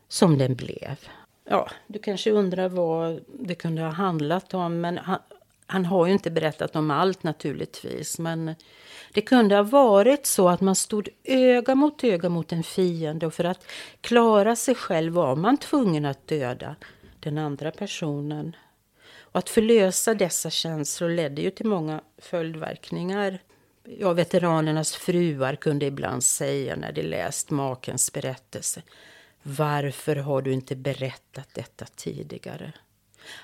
som 0.08 0.38
den 0.38 0.56
blev. 0.56 0.98
Ja, 1.52 1.70
du 1.88 2.00
kanske 2.00 2.32
undrar 2.32 2.70
vad 2.70 3.24
det 3.28 3.56
kunde 3.56 3.82
ha 3.82 3.90
handlat 3.90 4.54
om, 4.54 4.82
men 4.82 4.98
han, 4.98 5.20
han 5.66 5.86
har 5.86 6.06
ju 6.06 6.14
inte 6.14 6.32
berättat 6.32 6.76
om 6.76 6.92
allt 6.92 7.24
naturligtvis. 7.24 8.20
Men 8.20 8.56
det 9.14 9.22
kunde 9.22 9.56
ha 9.56 9.64
varit 9.64 10.26
så 10.26 10.50
att 10.50 10.62
man 10.62 10.76
stod 10.76 11.10
öga 11.24 11.76
mot 11.76 12.04
öga 12.04 12.30
mot 12.30 12.52
en 12.52 12.64
fiende 12.64 13.28
och 13.28 13.34
för 13.34 13.44
att 13.44 13.66
klara 14.02 14.56
sig 14.56 14.76
själv 14.76 15.14
var 15.14 15.36
man 15.36 15.58
tvungen 15.58 16.06
att 16.06 16.28
döda 16.28 16.76
den 17.20 17.38
andra 17.38 17.72
personen. 17.72 18.56
Och 19.20 19.40
att 19.40 19.50
förlösa 19.50 20.14
dessa 20.14 20.50
känslor 20.50 21.10
ledde 21.10 21.42
ju 21.42 21.52
till 21.52 21.66
många 21.66 22.02
följdverkningar. 22.18 23.40
Ja, 23.84 24.14
veteranernas 24.14 24.96
fruar 24.96 25.56
kunde 25.56 25.86
ibland 25.86 26.24
säga 26.24 26.76
när 26.76 26.92
de 26.92 27.04
läst 27.04 27.50
makens 27.50 28.14
berättelse. 28.14 28.82
Varför 29.44 30.16
har 30.16 30.42
du 30.42 30.54
inte 30.54 30.76
berättat 30.76 31.50
detta 31.54 31.86
tidigare? 31.96 32.74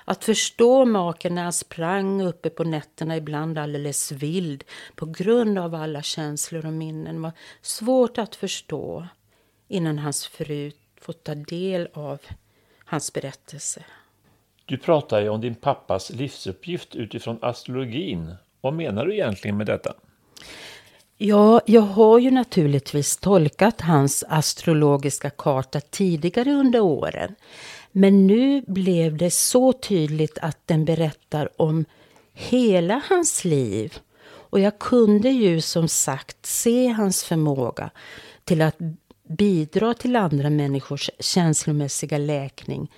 Att 0.04 0.24
förstå 0.24 0.84
maken 0.84 1.34
när 1.34 1.42
han 1.42 1.52
sprang 1.52 2.22
uppe 2.22 2.50
på 2.50 2.64
nätterna 2.64 3.16
ibland 3.16 3.58
alldeles 3.58 4.12
vild 4.12 4.64
på 4.94 5.06
grund 5.06 5.58
av 5.58 5.74
alla 5.74 6.02
känslor 6.02 6.66
och 6.66 6.72
minnen 6.72 7.22
var 7.22 7.32
svårt 7.62 8.18
att 8.18 8.36
förstå 8.36 9.06
innan 9.68 9.98
hans 9.98 10.26
fru 10.26 10.72
fått 11.00 11.24
ta 11.24 11.34
del 11.34 11.88
av 11.92 12.20
hans 12.84 13.12
berättelse. 13.12 13.84
Du 14.64 14.78
pratar 14.78 15.20
ju 15.20 15.28
om 15.28 15.40
din 15.40 15.54
pappas 15.54 16.10
livsuppgift 16.10 16.94
utifrån 16.94 17.38
astrologin. 17.42 18.34
Vad 18.60 18.74
menar 18.74 19.06
du 19.06 19.14
egentligen 19.14 19.56
med 19.56 19.66
detta? 19.66 19.94
Ja, 21.18 21.60
jag 21.66 21.82
har 21.82 22.18
ju 22.18 22.30
naturligtvis 22.30 23.16
tolkat 23.16 23.80
hans 23.80 24.24
astrologiska 24.28 25.30
karta 25.30 25.80
tidigare 25.80 26.52
under 26.52 26.80
åren. 26.80 27.34
Men 27.92 28.26
nu 28.26 28.62
blev 28.66 29.16
det 29.16 29.30
så 29.30 29.72
tydligt 29.72 30.38
att 30.38 30.58
den 30.66 30.84
berättar 30.84 31.48
om 31.56 31.84
hela 32.32 33.02
hans 33.08 33.44
liv. 33.44 33.98
Och 34.26 34.60
jag 34.60 34.78
kunde 34.78 35.30
ju 35.30 35.60
som 35.60 35.88
sagt 35.88 36.46
se 36.46 36.88
hans 36.88 37.24
förmåga 37.24 37.90
till 38.44 38.62
att 38.62 38.76
bidra 39.28 39.94
till 39.94 40.16
andra 40.16 40.50
människors 40.50 41.10
känslomässiga 41.20 42.18
läkning 42.18 42.92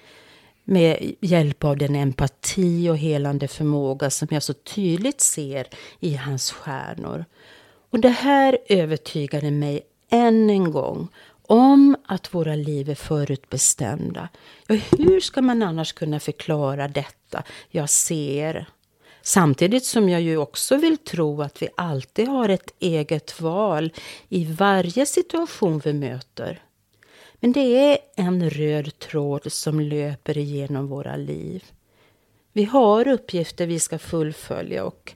med 0.64 1.14
hjälp 1.20 1.64
av 1.64 1.76
den 1.76 1.94
empati 1.94 2.88
och 2.88 2.98
helande 2.98 3.48
förmåga 3.48 4.10
som 4.10 4.28
jag 4.30 4.42
så 4.42 4.54
tydligt 4.54 5.20
ser 5.20 5.66
i 6.00 6.14
hans 6.14 6.50
stjärnor. 6.50 7.24
Och 7.90 8.00
det 8.00 8.08
här 8.08 8.58
övertygade 8.68 9.50
mig 9.50 9.82
än 10.10 10.50
en 10.50 10.70
gång 10.70 11.08
om 11.42 11.96
att 12.06 12.34
våra 12.34 12.54
liv 12.54 12.90
är 12.90 12.94
förutbestämda. 12.94 14.28
Ja, 14.66 14.76
hur 14.98 15.20
ska 15.20 15.42
man 15.42 15.62
annars 15.62 15.92
kunna 15.92 16.20
förklara 16.20 16.88
detta 16.88 17.42
jag 17.68 17.90
ser? 17.90 18.68
Samtidigt 19.22 19.84
som 19.84 20.08
jag 20.08 20.20
ju 20.20 20.36
också 20.36 20.76
vill 20.76 20.98
tro 20.98 21.42
att 21.42 21.62
vi 21.62 21.68
alltid 21.76 22.28
har 22.28 22.48
ett 22.48 22.74
eget 22.78 23.40
val 23.40 23.92
i 24.28 24.44
varje 24.44 25.06
situation 25.06 25.78
vi 25.84 25.92
möter. 25.92 26.62
Men 27.40 27.52
det 27.52 27.92
är 27.92 27.98
en 28.16 28.50
röd 28.50 28.98
tråd 28.98 29.52
som 29.52 29.80
löper 29.80 30.38
igenom 30.38 30.86
våra 30.86 31.16
liv. 31.16 31.64
Vi 32.52 32.64
har 32.64 33.08
uppgifter 33.08 33.66
vi 33.66 33.80
ska 33.80 33.98
fullfölja 33.98 34.84
och 34.84 35.14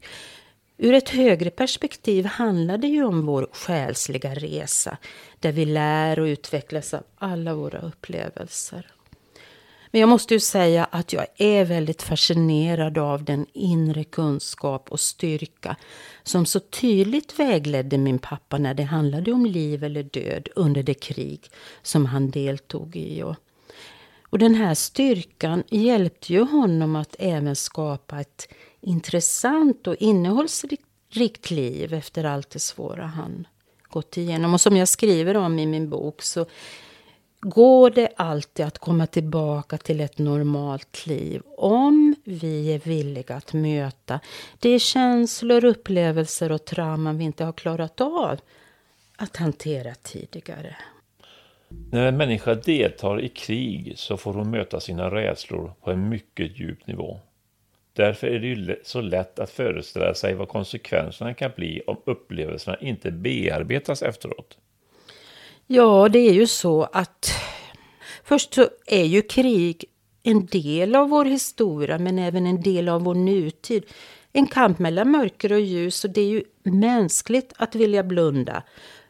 Ur 0.85 0.95
ett 0.95 1.09
högre 1.09 1.51
perspektiv 1.51 2.25
handlar 2.25 2.79
det 2.79 2.87
ju 2.87 3.05
om 3.05 3.27
vår 3.27 3.49
själsliga 3.53 4.35
resa 4.35 4.97
där 5.40 5.53
vi 5.53 5.64
lär 5.64 6.18
och 6.18 6.25
utvecklas 6.25 6.95
av 6.95 7.03
alla 7.18 7.55
våra 7.55 7.79
upplevelser. 7.79 8.87
Men 9.90 10.01
jag 10.01 10.09
måste 10.09 10.35
ju 10.35 10.40
säga 10.40 10.85
att 10.90 11.12
jag 11.12 11.27
är 11.37 11.64
väldigt 11.64 12.03
fascinerad 12.03 12.99
av 12.99 13.25
den 13.25 13.47
inre 13.53 14.05
kunskap 14.05 14.92
och 14.92 15.01
styrka 15.01 15.77
som 16.23 16.47
så 16.47 16.61
tydligt 16.61 17.38
vägledde 17.38 17.99
min 17.99 18.18
pappa 18.18 18.59
när 18.59 18.75
det 18.75 18.83
handlade 18.83 19.33
om 19.33 19.47
liv 19.47 19.85
eller 19.85 20.03
död 20.03 20.49
under 20.57 20.83
det 20.83 20.95
krig 20.95 21.40
som 21.83 22.07
han 22.07 22.31
deltog 22.31 22.97
i. 22.97 23.23
Och, 23.23 24.38
den 24.38 24.55
här 24.55 24.75
styrkan 24.75 25.62
hjälpte 25.68 26.33
ju 26.33 26.40
honom 26.40 26.97
att 26.97 27.16
även 27.18 27.57
skapa 27.57 28.21
ett 28.21 28.49
intressant 28.83 29.87
och 29.87 29.95
innehållsrikt 29.95 31.51
liv 31.51 31.95
efter 31.95 32.25
allt 32.25 32.51
det 32.51 32.59
svåra 32.59 33.07
han 33.07 33.47
gått 33.83 34.16
igenom. 34.16 34.55
Och 34.55 34.61
som 34.61 34.77
jag 34.77 34.88
skriver 34.88 35.37
om 35.37 35.59
i 35.59 35.66
min 35.66 35.90
bok 35.90 36.23
så 36.23 36.47
går 37.40 37.90
det 37.90 38.09
alltid 38.16 38.66
att 38.66 38.79
komma 38.79 39.07
tillbaka 39.07 39.79
till 39.79 40.01
ett 40.01 40.18
normalt 40.18 41.07
liv 41.07 41.42
om 41.57 42.14
vi 42.25 42.75
är 42.75 42.79
villiga 42.79 43.35
att 43.35 43.53
möta 43.53 44.21
de 44.59 44.79
känslor, 44.79 45.64
upplevelser 45.64 46.53
och 46.53 46.64
trauman 46.64 47.18
vi 47.18 47.25
inte 47.25 47.45
har 47.45 47.53
klarat 47.53 48.01
av 48.01 48.40
att 49.16 49.37
hantera 49.37 49.95
tidigare. 49.95 50.77
När 51.90 52.07
en 52.07 52.16
människa 52.16 52.55
deltar 52.55 53.21
i 53.21 53.29
krig 53.29 53.92
så 53.97 54.16
får 54.16 54.35
hon 54.35 54.51
möta 54.51 54.81
sina 54.81 55.11
rädslor 55.11 55.73
på 55.81 55.90
en 55.90 56.09
mycket 56.09 56.59
djup 56.61 56.87
nivå. 56.87 57.21
Därför 57.92 58.26
är 58.26 58.38
det 58.38 58.46
ju 58.46 58.76
så 58.83 59.00
lätt 59.00 59.38
att 59.38 59.50
föreställa 59.50 60.14
sig 60.14 60.35
vad 60.35 60.48
konsekvenserna 60.48 61.35
kan 61.35 61.50
bli 61.57 61.83
om 61.87 61.96
upplevelserna 62.05 62.76
inte 62.81 63.11
bearbetas 63.11 64.02
efteråt. 64.02 64.59
Ja, 65.66 66.09
det 66.09 66.18
är 66.18 66.33
ju 66.33 66.46
så 66.46 66.83
att 66.83 67.31
först 68.24 68.55
så 68.55 68.68
är 68.87 69.05
ju 69.05 69.22
krig 69.22 69.85
en 70.22 70.46
del 70.46 70.96
av 70.96 71.09
vår 71.09 71.24
historia 71.24 71.98
men 71.98 72.18
även 72.18 72.46
en 72.46 72.62
del 72.62 72.88
av 72.88 73.02
vår 73.02 73.14
nutid. 73.14 73.85
En 74.33 74.46
kamp 74.46 74.78
mellan 74.78 75.11
mörker 75.11 75.52
och 75.52 75.61
ljus 75.61 76.05
och 76.05 76.11
det 76.11 76.20
är 76.20 76.28
ju 76.28 76.44
mänskligt 76.62 77.52
att 77.57 77.74
vilja 77.74 78.02
blunda 78.02 78.62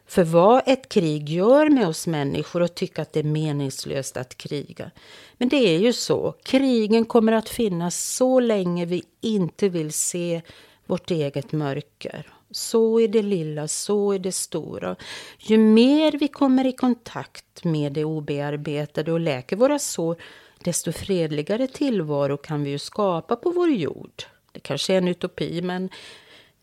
för 0.07 0.23
vad 0.23 0.61
ett 0.65 0.89
krig 0.89 1.29
gör 1.29 1.69
med 1.69 1.87
oss 1.87 2.07
människor 2.07 2.61
och 2.61 2.75
tycka 2.75 3.01
att 3.01 3.13
det 3.13 3.19
är 3.19 3.23
meningslöst 3.23 4.17
att 4.17 4.37
kriga. 4.37 4.91
Men 5.37 5.49
det 5.49 5.75
är 5.75 5.79
ju 5.79 5.93
så. 5.93 6.35
Krigen 6.43 7.05
kommer 7.05 7.33
att 7.33 7.49
finnas 7.49 8.15
så 8.15 8.39
länge 8.39 8.85
vi 8.85 9.03
inte 9.21 9.69
vill 9.69 9.93
se 9.93 10.41
vårt 10.85 11.11
eget 11.11 11.51
mörker. 11.51 12.27
Så 12.51 12.99
är 12.99 13.07
det 13.07 13.21
lilla, 13.21 13.67
så 13.67 14.11
är 14.11 14.19
det 14.19 14.31
stora. 14.31 14.95
Ju 15.39 15.57
mer 15.57 16.11
vi 16.11 16.27
kommer 16.27 16.67
i 16.67 16.71
kontakt 16.71 17.63
med 17.63 17.93
det 17.93 18.05
obearbetade 18.05 19.11
och 19.11 19.19
läker 19.19 19.55
våra 19.55 19.79
sår, 19.79 20.15
desto 20.63 20.91
fredligare 20.91 21.67
tillvaro 21.67 22.37
kan 22.37 22.63
vi 22.63 22.69
ju 22.69 22.79
skapa 22.79 23.35
på 23.35 23.51
vår 23.51 23.69
jord. 23.69 24.23
Det 24.51 24.59
kanske 24.59 24.93
är 24.93 24.97
en 24.97 25.07
utopi, 25.07 25.61
men 25.61 25.89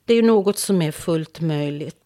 det 0.04 0.12
är 0.12 0.16
ju 0.16 0.22
något 0.22 0.58
som 0.58 0.82
är 0.82 0.92
fullt 0.92 1.40
möjligt. 1.40 1.99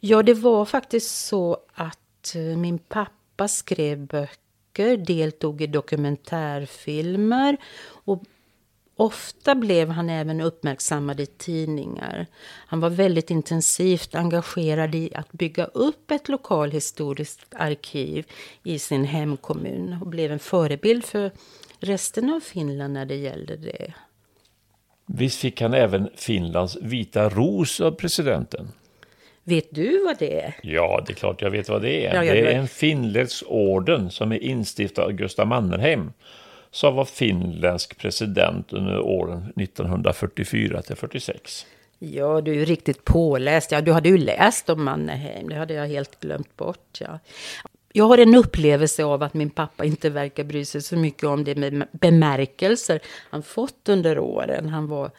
Ja, 0.00 0.22
det 0.22 0.34
var 0.34 0.64
faktiskt 0.64 1.26
så 1.26 1.58
att 1.74 2.34
eh, 2.34 2.42
min 2.42 2.78
pappa 2.78 3.48
skrev 3.48 3.98
böcker, 3.98 4.96
deltog 4.96 5.62
i 5.62 5.66
dokumentärfilmer 5.66 7.56
och 7.88 8.22
Ofta 8.98 9.54
blev 9.54 9.88
han 9.88 10.10
även 10.10 10.40
uppmärksammad 10.40 11.20
i 11.20 11.26
tidningar. 11.26 12.26
Han 12.66 12.80
var 12.80 12.90
väldigt 12.90 13.30
intensivt 13.30 14.14
engagerad 14.14 14.94
i 14.94 15.14
att 15.14 15.32
bygga 15.32 15.64
upp 15.64 16.10
ett 16.10 16.28
lokalhistoriskt 16.28 17.54
arkiv 17.54 18.26
i 18.62 18.78
sin 18.78 19.04
hemkommun 19.04 19.98
och 20.00 20.06
blev 20.06 20.32
en 20.32 20.38
förebild 20.38 21.04
för 21.04 21.30
resten 21.80 22.32
av 22.32 22.40
Finland 22.40 22.94
när 22.94 23.06
det 23.06 23.16
gällde 23.16 23.56
det. 23.56 23.92
Visst 25.06 25.38
fick 25.38 25.60
han 25.60 25.74
även 25.74 26.08
Finlands 26.14 26.76
vita 26.82 27.28
ros 27.28 27.80
av 27.80 27.90
presidenten? 27.90 28.68
Vet 29.48 29.68
du 29.70 30.04
vad 30.04 30.18
det 30.18 30.40
är? 30.40 30.54
Ja, 30.62 31.04
det 31.06 31.12
är 31.12 31.14
klart 31.14 31.42
jag 31.42 31.50
vet 31.50 31.68
vad 31.68 31.82
det 31.82 32.06
är. 32.06 32.14
Ja, 32.14 32.32
det 32.32 32.40
är 32.40 32.58
en 32.58 32.68
finländsk 32.68 33.44
orden 33.46 34.10
som 34.10 34.32
är 34.32 34.42
instiftad 34.42 35.04
av 35.04 35.12
Gustav 35.12 35.46
Mannerheim 35.46 36.12
som 36.70 36.94
var 36.94 37.04
finländsk 37.04 37.98
president 37.98 38.72
under 38.72 39.00
åren 39.00 39.52
1944 39.56 40.82
till 40.82 40.96
46. 40.96 41.66
Ja, 41.98 42.40
du 42.40 42.50
är 42.50 42.54
ju 42.54 42.64
riktigt 42.64 43.04
påläst. 43.04 43.72
Ja, 43.72 43.80
du 43.80 43.92
hade 43.92 44.08
ju 44.08 44.18
läst 44.18 44.70
om 44.70 44.84
Mannerheim. 44.84 45.48
Det 45.48 45.54
hade 45.54 45.74
jag 45.74 45.86
helt 45.86 46.20
glömt 46.20 46.56
bort. 46.56 46.98
Ja. 47.00 47.18
Jag 47.92 48.04
har 48.04 48.18
en 48.18 48.34
upplevelse 48.34 49.04
av 49.04 49.22
att 49.22 49.34
min 49.34 49.50
pappa 49.50 49.84
inte 49.84 50.10
verkar 50.10 50.44
bry 50.44 50.64
sig 50.64 50.82
så 50.82 50.96
mycket 50.96 51.24
om 51.24 51.44
det 51.44 51.54
med 51.54 51.88
bemärkelser 51.92 53.00
han 53.30 53.42
fått 53.42 53.88
under 53.88 54.18
åren. 54.18 54.68
Han 54.68 54.86
var, 54.86 55.10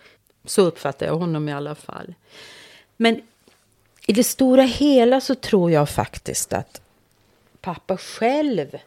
så 0.46 0.62
uppfattar 0.62 1.06
jag 1.06 1.16
honom 1.16 1.50
i 1.50 1.54
alla 1.54 1.76
fall. 1.76 2.14
Men 2.98 3.22
i 4.10 4.14
det 4.14 4.24
stora 4.24 4.64
hela 4.64 5.22
så 5.22 5.36
tror 5.36 5.72
jag 5.72 5.90
faktiskt 5.90 6.54
att 6.54 6.82
pappa 7.62 7.98
själv 7.98 8.78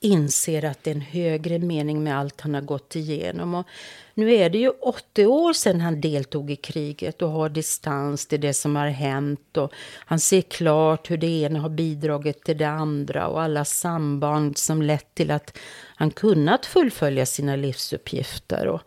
inser 0.00 0.64
att 0.64 0.84
det 0.84 0.90
är 0.90 0.94
en 0.94 1.00
högre 1.00 1.58
mening 1.58 2.04
med 2.04 2.18
allt 2.18 2.40
han 2.40 2.54
har 2.54 2.60
gått 2.60 2.96
igenom. 2.96 3.54
Och 3.54 3.66
nu 4.14 4.34
är 4.34 4.50
det 4.50 4.58
ju 4.58 4.70
80 4.70 5.26
år 5.26 5.52
sedan 5.52 5.80
han 5.80 6.00
deltog 6.00 6.50
i 6.50 6.56
kriget 6.56 7.22
och 7.22 7.30
har 7.30 7.48
distans 7.48 8.26
till 8.26 8.40
det 8.40 8.54
som 8.54 8.76
har 8.76 8.86
hänt. 8.86 9.56
Och 9.56 9.72
han 9.98 10.20
ser 10.20 10.40
klart 10.40 11.10
hur 11.10 11.16
det 11.16 11.42
ena 11.42 11.60
har 11.60 11.68
bidragit 11.68 12.44
till 12.44 12.58
det 12.58 12.68
andra 12.68 13.28
och 13.28 13.42
alla 13.42 13.64
samband 13.64 14.58
som 14.58 14.82
lett 14.82 15.14
till 15.14 15.30
att 15.30 15.58
han 15.96 16.10
kunnat 16.10 16.66
fullfölja 16.66 17.26
sina 17.26 17.56
livsuppgifter. 17.56 18.66
Och 18.66 18.80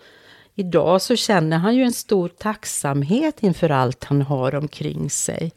idag 0.59 1.01
så 1.01 1.15
känner 1.15 1.57
han 1.57 1.75
ju 1.75 1.83
en 1.83 1.93
stor 1.93 2.29
tacksamhet 2.29 3.43
inför 3.43 3.69
allt 3.69 4.03
han 4.03 4.21
har 4.21 4.55
omkring 4.55 5.09
sig. 5.09 5.51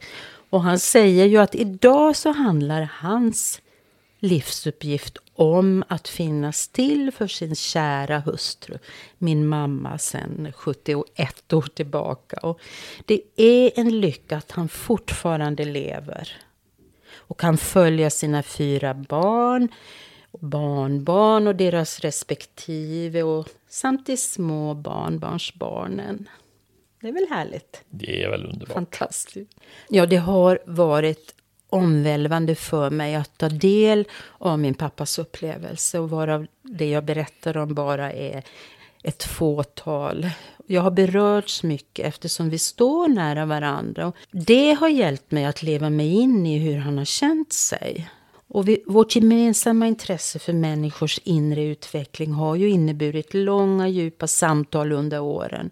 Och 0.49 0.63
han 0.63 0.79
säger 0.79 1.25
ju 1.25 1.37
att 1.37 1.55
idag 1.55 2.15
så 2.15 2.31
handlar 2.31 2.89
hans 2.93 3.61
livsuppgift 4.19 5.17
om 5.35 5.83
att 5.87 6.07
finnas 6.07 6.67
till 6.67 7.11
för 7.11 7.27
sin 7.27 7.55
kära 7.55 8.19
hustru, 8.19 8.77
min 9.17 9.47
mamma 9.47 9.97
sedan 9.97 10.53
71 10.55 11.53
år 11.53 11.67
tillbaka. 11.73 12.37
Och 12.37 12.59
det 13.05 13.21
är 13.35 13.71
en 13.75 14.01
lycka 14.01 14.37
att 14.37 14.51
han 14.51 14.69
fortfarande 14.69 15.65
lever 15.65 16.37
och 17.15 17.39
kan 17.39 17.57
följa 17.57 18.09
sina 18.09 18.43
fyra 18.43 18.93
barn, 18.93 19.69
barnbarn 20.41 21.47
och 21.47 21.55
deras 21.55 21.99
respektive 21.99 23.23
och 23.23 23.47
samt 23.67 24.05
de 24.05 24.17
små 24.17 24.73
barnbarnsbarnen. 24.73 26.29
Det 27.01 27.07
är 27.07 27.13
väl 27.13 27.27
härligt? 27.29 27.83
Det 27.89 28.23
är 28.23 28.29
väl 28.29 28.45
underbart. 28.45 28.73
Fantastiskt. 28.73 29.51
Ja, 29.89 30.05
det 30.05 30.17
har 30.17 30.59
varit 30.65 31.35
omvälvande 31.69 32.55
för 32.55 32.89
mig 32.89 33.15
att 33.15 33.37
ta 33.37 33.49
del 33.49 34.07
av 34.37 34.59
min 34.59 34.73
pappas 34.73 35.19
upplevelse 35.19 35.99
och 35.99 36.09
varav 36.09 36.47
det 36.61 36.89
jag 36.89 37.03
berättar 37.03 37.57
om 37.57 37.73
bara 37.73 38.11
är 38.11 38.43
ett 39.03 39.23
fåtal. 39.23 40.29
Jag 40.65 40.81
har 40.81 40.91
berörts 40.91 41.63
mycket 41.63 42.05
eftersom 42.05 42.49
vi 42.49 42.59
står 42.59 43.07
nära 43.07 43.45
varandra. 43.45 44.07
Och 44.07 44.15
det 44.31 44.73
har 44.73 44.89
hjälpt 44.89 45.31
mig 45.31 45.45
att 45.45 45.63
leva 45.63 45.89
mig 45.89 46.13
in 46.13 46.45
i 46.45 46.57
hur 46.57 46.77
han 46.77 46.97
har 46.97 47.05
känt 47.05 47.53
sig. 47.53 48.09
Och 48.53 48.67
vi, 48.67 48.83
vårt 48.87 49.15
gemensamma 49.15 49.87
intresse 49.87 50.39
för 50.39 50.53
människors 50.53 51.19
inre 51.23 51.63
utveckling 51.63 52.31
har 52.31 52.55
ju 52.55 52.69
inneburit 52.69 53.33
långa 53.33 53.87
djupa 53.87 54.27
samtal 54.27 54.91
under 54.91 55.19
åren. 55.19 55.71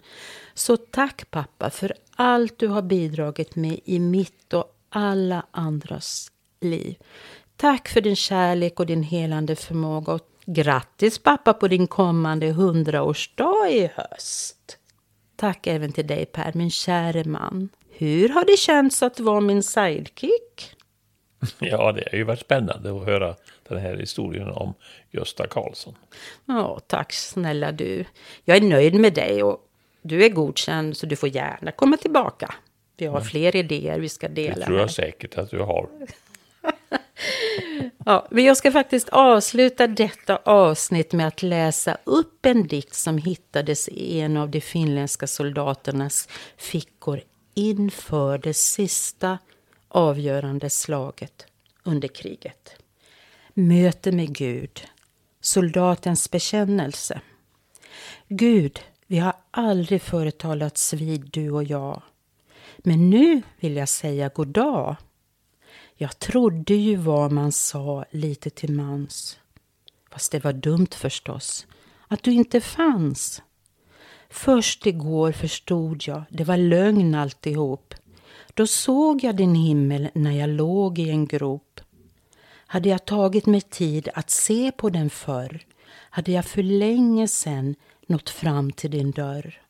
Så 0.54 0.78
tack 0.78 1.32
pappa 1.32 1.70
för 1.70 1.94
allt 2.16 2.60
du 2.60 2.68
har 2.68 2.82
bidragit 2.82 3.56
med 3.56 3.80
i 3.86 4.00
mitt 4.00 4.54
och 4.54 4.66
alla 4.90 5.46
andras 5.52 6.32
liv. 6.62 6.96
Tack 7.56 7.90
för 7.90 8.02
din 8.02 8.16
kärlek 8.16 8.80
och 8.80 8.86
din 8.86 9.04
helande 9.04 9.56
förmåga. 9.56 10.14
Och 10.14 10.28
grattis 10.46 11.20
pappa 11.20 11.54
på 11.54 11.68
din 11.68 11.88
kommande 11.88 12.52
hundraårsdag 12.52 13.70
i 13.70 13.90
höst. 13.96 14.78
Tack 15.36 15.68
även 15.68 15.92
till 15.92 16.08
dig 16.08 16.26
Per, 16.26 16.52
min 16.56 16.72
käre 16.72 17.24
man. 17.24 17.70
Hur 17.90 18.30
har 18.30 18.46
det 18.46 18.58
känts 18.58 19.04
att 19.04 19.20
vara 19.20 19.42
min 19.42 19.64
sidekick? 19.64 20.76
Ja, 21.60 21.92
det 21.92 22.08
har 22.12 22.18
ju 22.18 22.24
varit 22.24 22.40
spännande 22.40 22.98
att 22.98 23.06
höra 23.06 23.36
den 23.68 23.78
här 23.78 23.98
historien 23.98 24.50
om 24.50 24.74
Gösta 25.12 25.48
Karlsson. 25.48 25.96
Ja, 26.46 26.80
tack 26.88 27.14
snälla 27.14 27.72
du. 27.72 28.06
Jag 28.46 28.58
är 28.58 28.62
nöjd 28.62 29.00
med 29.00 29.14
dig 29.14 29.44
och 29.44 29.68
du 30.02 30.26
är 30.26 30.30
godkänd 30.30 30.98
så 30.98 31.06
du 31.06 31.16
får 31.16 31.30
gärna 31.30 31.72
komma 31.72 31.98
tillbaka. 31.98 32.54
Vi 32.98 33.06
har 33.06 33.22
fler 33.22 33.56
idéer 33.56 34.00
vi 34.00 34.10
ska 34.10 34.28
dela. 34.28 34.56
Det 34.56 34.66
tror 34.66 34.78
jag 34.78 34.86
med. 34.86 34.92
säkert 34.92 35.38
att 35.38 35.50
du 35.50 35.60
har. 35.60 35.90
Ja, 38.06 38.28
men 38.32 38.44
jag 38.44 38.58
ska 38.58 38.72
faktiskt 38.72 39.10
avsluta 39.10 39.88
detta 39.88 40.38
avsnitt 40.38 41.14
med 41.14 41.28
att 41.28 41.44
läsa 41.44 41.98
upp 42.04 42.46
en 42.46 42.68
dikt 42.68 42.96
som 42.96 43.18
hittades 43.18 43.90
i 43.90 44.20
en 44.20 44.38
av 44.38 44.50
de 44.50 44.62
finländska 44.62 45.28
soldaternas 45.28 46.28
fickor 46.58 47.22
inför 47.54 48.38
det 48.38 48.54
sista 48.54 49.38
avgörande 49.92 50.70
slaget 50.70 51.46
under 51.84 52.08
kriget. 52.08 52.76
Möte 53.54 54.12
med 54.12 54.36
Gud, 54.36 54.88
soldatens 55.42 56.32
bekännelse. 56.32 57.22
Gud, 58.28 58.80
vi 59.08 59.18
har 59.18 59.34
aldrig 59.52 60.02
företalats 60.02 60.94
vid, 60.94 61.30
du 61.32 61.52
och 61.52 61.64
jag. 61.64 62.02
Men 62.78 63.10
nu 63.10 63.42
vill 63.60 63.76
jag 63.76 63.90
säga 63.90 64.30
god 64.30 64.48
dag. 64.48 64.96
Jag 65.96 66.20
trodde 66.20 66.74
ju 66.74 66.96
vad 66.96 67.32
man 67.32 67.52
sa 67.52 68.06
lite 68.12 68.50
till 68.50 68.74
mans. 68.74 69.40
Fast 70.12 70.32
det 70.32 70.44
var 70.44 70.54
dumt 70.54 70.88
förstås, 70.92 71.68
att 72.08 72.24
du 72.24 72.32
inte 72.32 72.62
fanns. 72.62 73.42
Först 74.30 74.86
igår 74.86 75.32
förstod 75.32 76.04
jag, 76.08 76.24
det 76.30 76.44
var 76.44 76.58
lögn 76.58 77.16
alltihop. 77.16 77.94
Då 78.54 78.68
såg 78.68 79.24
jag 79.24 79.36
din 79.36 79.56
himmel 79.56 80.10
när 80.14 80.32
jag 80.32 80.50
låg 80.50 81.00
i 81.00 81.10
en 81.10 81.28
grop. 81.28 81.82
Hade 82.66 82.90
jag 82.90 83.06
tagit 83.06 83.46
mig 83.46 83.62
tid 83.62 84.10
att 84.14 84.30
se 84.30 84.72
på 84.72 84.90
den 84.90 85.10
förr 85.10 85.66
hade 86.12 86.32
jag 86.32 86.46
för 86.46 86.64
länge 86.64 87.28
sen 87.28 87.76
nått 88.08 88.30
fram 88.30 88.72
till 88.72 88.92
din 88.92 89.12
dörr. 89.12 89.62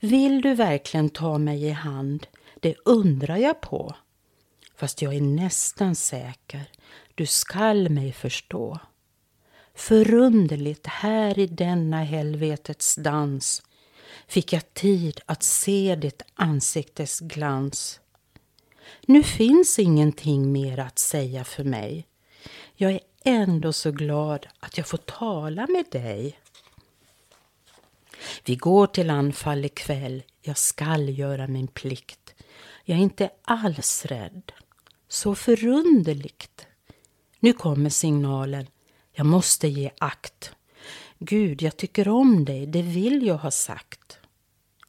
Vill 0.00 0.40
du 0.40 0.54
verkligen 0.54 1.10
ta 1.10 1.38
mig 1.38 1.64
i 1.64 1.70
hand? 1.70 2.26
Det 2.60 2.74
undrar 2.84 3.36
jag 3.36 3.60
på. 3.60 3.94
Fast 4.76 5.02
jag 5.02 5.14
är 5.14 5.20
nästan 5.20 5.94
säker, 5.94 6.70
du 7.14 7.26
skall 7.26 7.88
mig 7.88 8.12
förstå. 8.12 8.78
Förunderligt 9.74 10.86
här 10.86 11.38
i 11.38 11.46
denna 11.46 12.04
helvetets 12.04 12.96
dans 12.96 13.62
fick 14.26 14.52
jag 14.52 14.74
tid 14.74 15.20
att 15.26 15.42
se 15.42 15.96
ditt 15.96 16.22
ansiktes 16.34 17.20
glans. 17.20 18.00
Nu 19.06 19.22
finns 19.22 19.78
ingenting 19.78 20.52
mer 20.52 20.78
att 20.78 20.98
säga 20.98 21.44
för 21.44 21.64
mig. 21.64 22.06
Jag 22.74 22.92
är 22.92 23.00
ändå 23.24 23.72
så 23.72 23.90
glad 23.92 24.46
att 24.60 24.78
jag 24.78 24.86
får 24.86 24.98
tala 24.98 25.66
med 25.66 25.84
dig. 25.90 26.38
Vi 28.44 28.56
går 28.56 28.86
till 28.86 29.10
anfall 29.10 29.64
ikväll, 29.64 30.22
jag 30.40 30.58
skall 30.58 31.18
göra 31.18 31.46
min 31.46 31.68
plikt. 31.68 32.34
Jag 32.84 32.98
är 32.98 33.02
inte 33.02 33.30
alls 33.42 34.04
rädd. 34.04 34.52
Så 35.08 35.34
förunderligt. 35.34 36.66
Nu 37.40 37.52
kommer 37.52 37.90
signalen. 37.90 38.66
Jag 39.12 39.26
måste 39.26 39.68
ge 39.68 39.90
akt. 39.98 40.52
Gud, 41.18 41.62
jag 41.62 41.76
tycker 41.76 42.08
om 42.08 42.44
dig, 42.44 42.66
det 42.66 42.82
vill 42.82 43.26
jag 43.26 43.38
ha 43.38 43.50
sagt. 43.50 44.18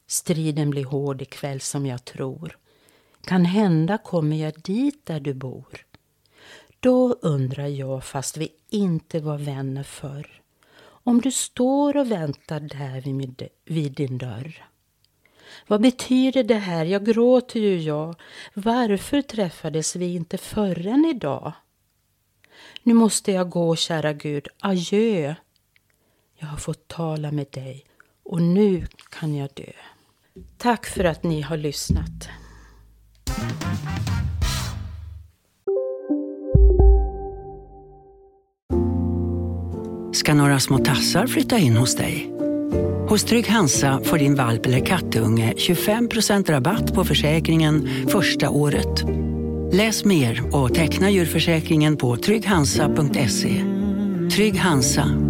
Striden 0.06 0.70
blir 0.70 0.84
hård 0.84 1.22
ikväll 1.22 1.60
som 1.60 1.86
jag 1.86 2.04
tror. 2.04 2.58
Kan 3.24 3.44
hända 3.44 3.98
kommer 3.98 4.36
jag 4.36 4.60
dit 4.62 5.06
där 5.06 5.20
du 5.20 5.34
bor. 5.34 5.86
Då 6.80 7.12
undrar 7.12 7.66
jag, 7.66 8.04
fast 8.04 8.36
vi 8.36 8.48
inte 8.68 9.20
var 9.20 9.38
vänner 9.38 9.82
förr, 9.82 10.42
om 10.82 11.20
du 11.20 11.30
står 11.30 11.96
och 11.96 12.10
väntar 12.10 12.60
där 12.60 13.00
vid, 13.00 13.48
vid 13.64 13.92
din 13.92 14.18
dörr. 14.18 14.66
Vad 15.66 15.80
betyder 15.80 16.44
det 16.44 16.54
här? 16.54 16.84
Jag 16.84 17.06
gråter 17.06 17.60
ju 17.60 17.80
jag. 17.80 18.14
Varför 18.54 19.22
träffades 19.22 19.96
vi 19.96 20.14
inte 20.14 20.38
förrän 20.38 21.04
idag? 21.04 21.52
Nu 22.82 22.94
måste 22.94 23.32
jag 23.32 23.50
gå, 23.50 23.76
kära 23.76 24.12
Gud. 24.12 24.48
Adjö. 24.60 25.34
Jag 26.40 26.48
har 26.48 26.56
fått 26.56 26.88
tala 26.88 27.30
med 27.30 27.46
dig 27.50 27.84
Och 28.24 28.42
nu 28.42 28.86
kan 29.10 29.34
jag 29.34 29.50
dö. 29.54 29.72
Tack 30.58 30.86
för 30.86 31.04
att 31.04 31.22
ni 31.22 31.40
har 31.40 31.56
lyssnat. 31.56 32.28
Ska 40.12 40.34
några 40.34 40.60
små 40.60 40.78
tassar 40.78 41.26
flytta 41.26 41.58
in 41.58 41.76
hos 41.76 41.96
dig? 41.96 42.32
Hos 43.08 43.24
Trygg 43.24 43.48
Hansa 43.48 44.00
får 44.04 44.18
din 44.18 44.34
valp 44.34 44.66
eller 44.66 44.86
kattunge 44.86 45.52
25% 45.56 46.50
rabatt 46.50 46.94
på 46.94 47.04
försäkringen 47.04 47.88
första 48.08 48.50
året. 48.50 49.04
Läs 49.72 50.04
mer 50.04 50.56
och 50.56 50.74
teckna 50.74 51.10
djurförsäkringen 51.10 51.96
på 51.96 52.16
trygghansa.se. 52.16 53.64
Trygg 54.32 54.58
Hansa, 54.58 55.29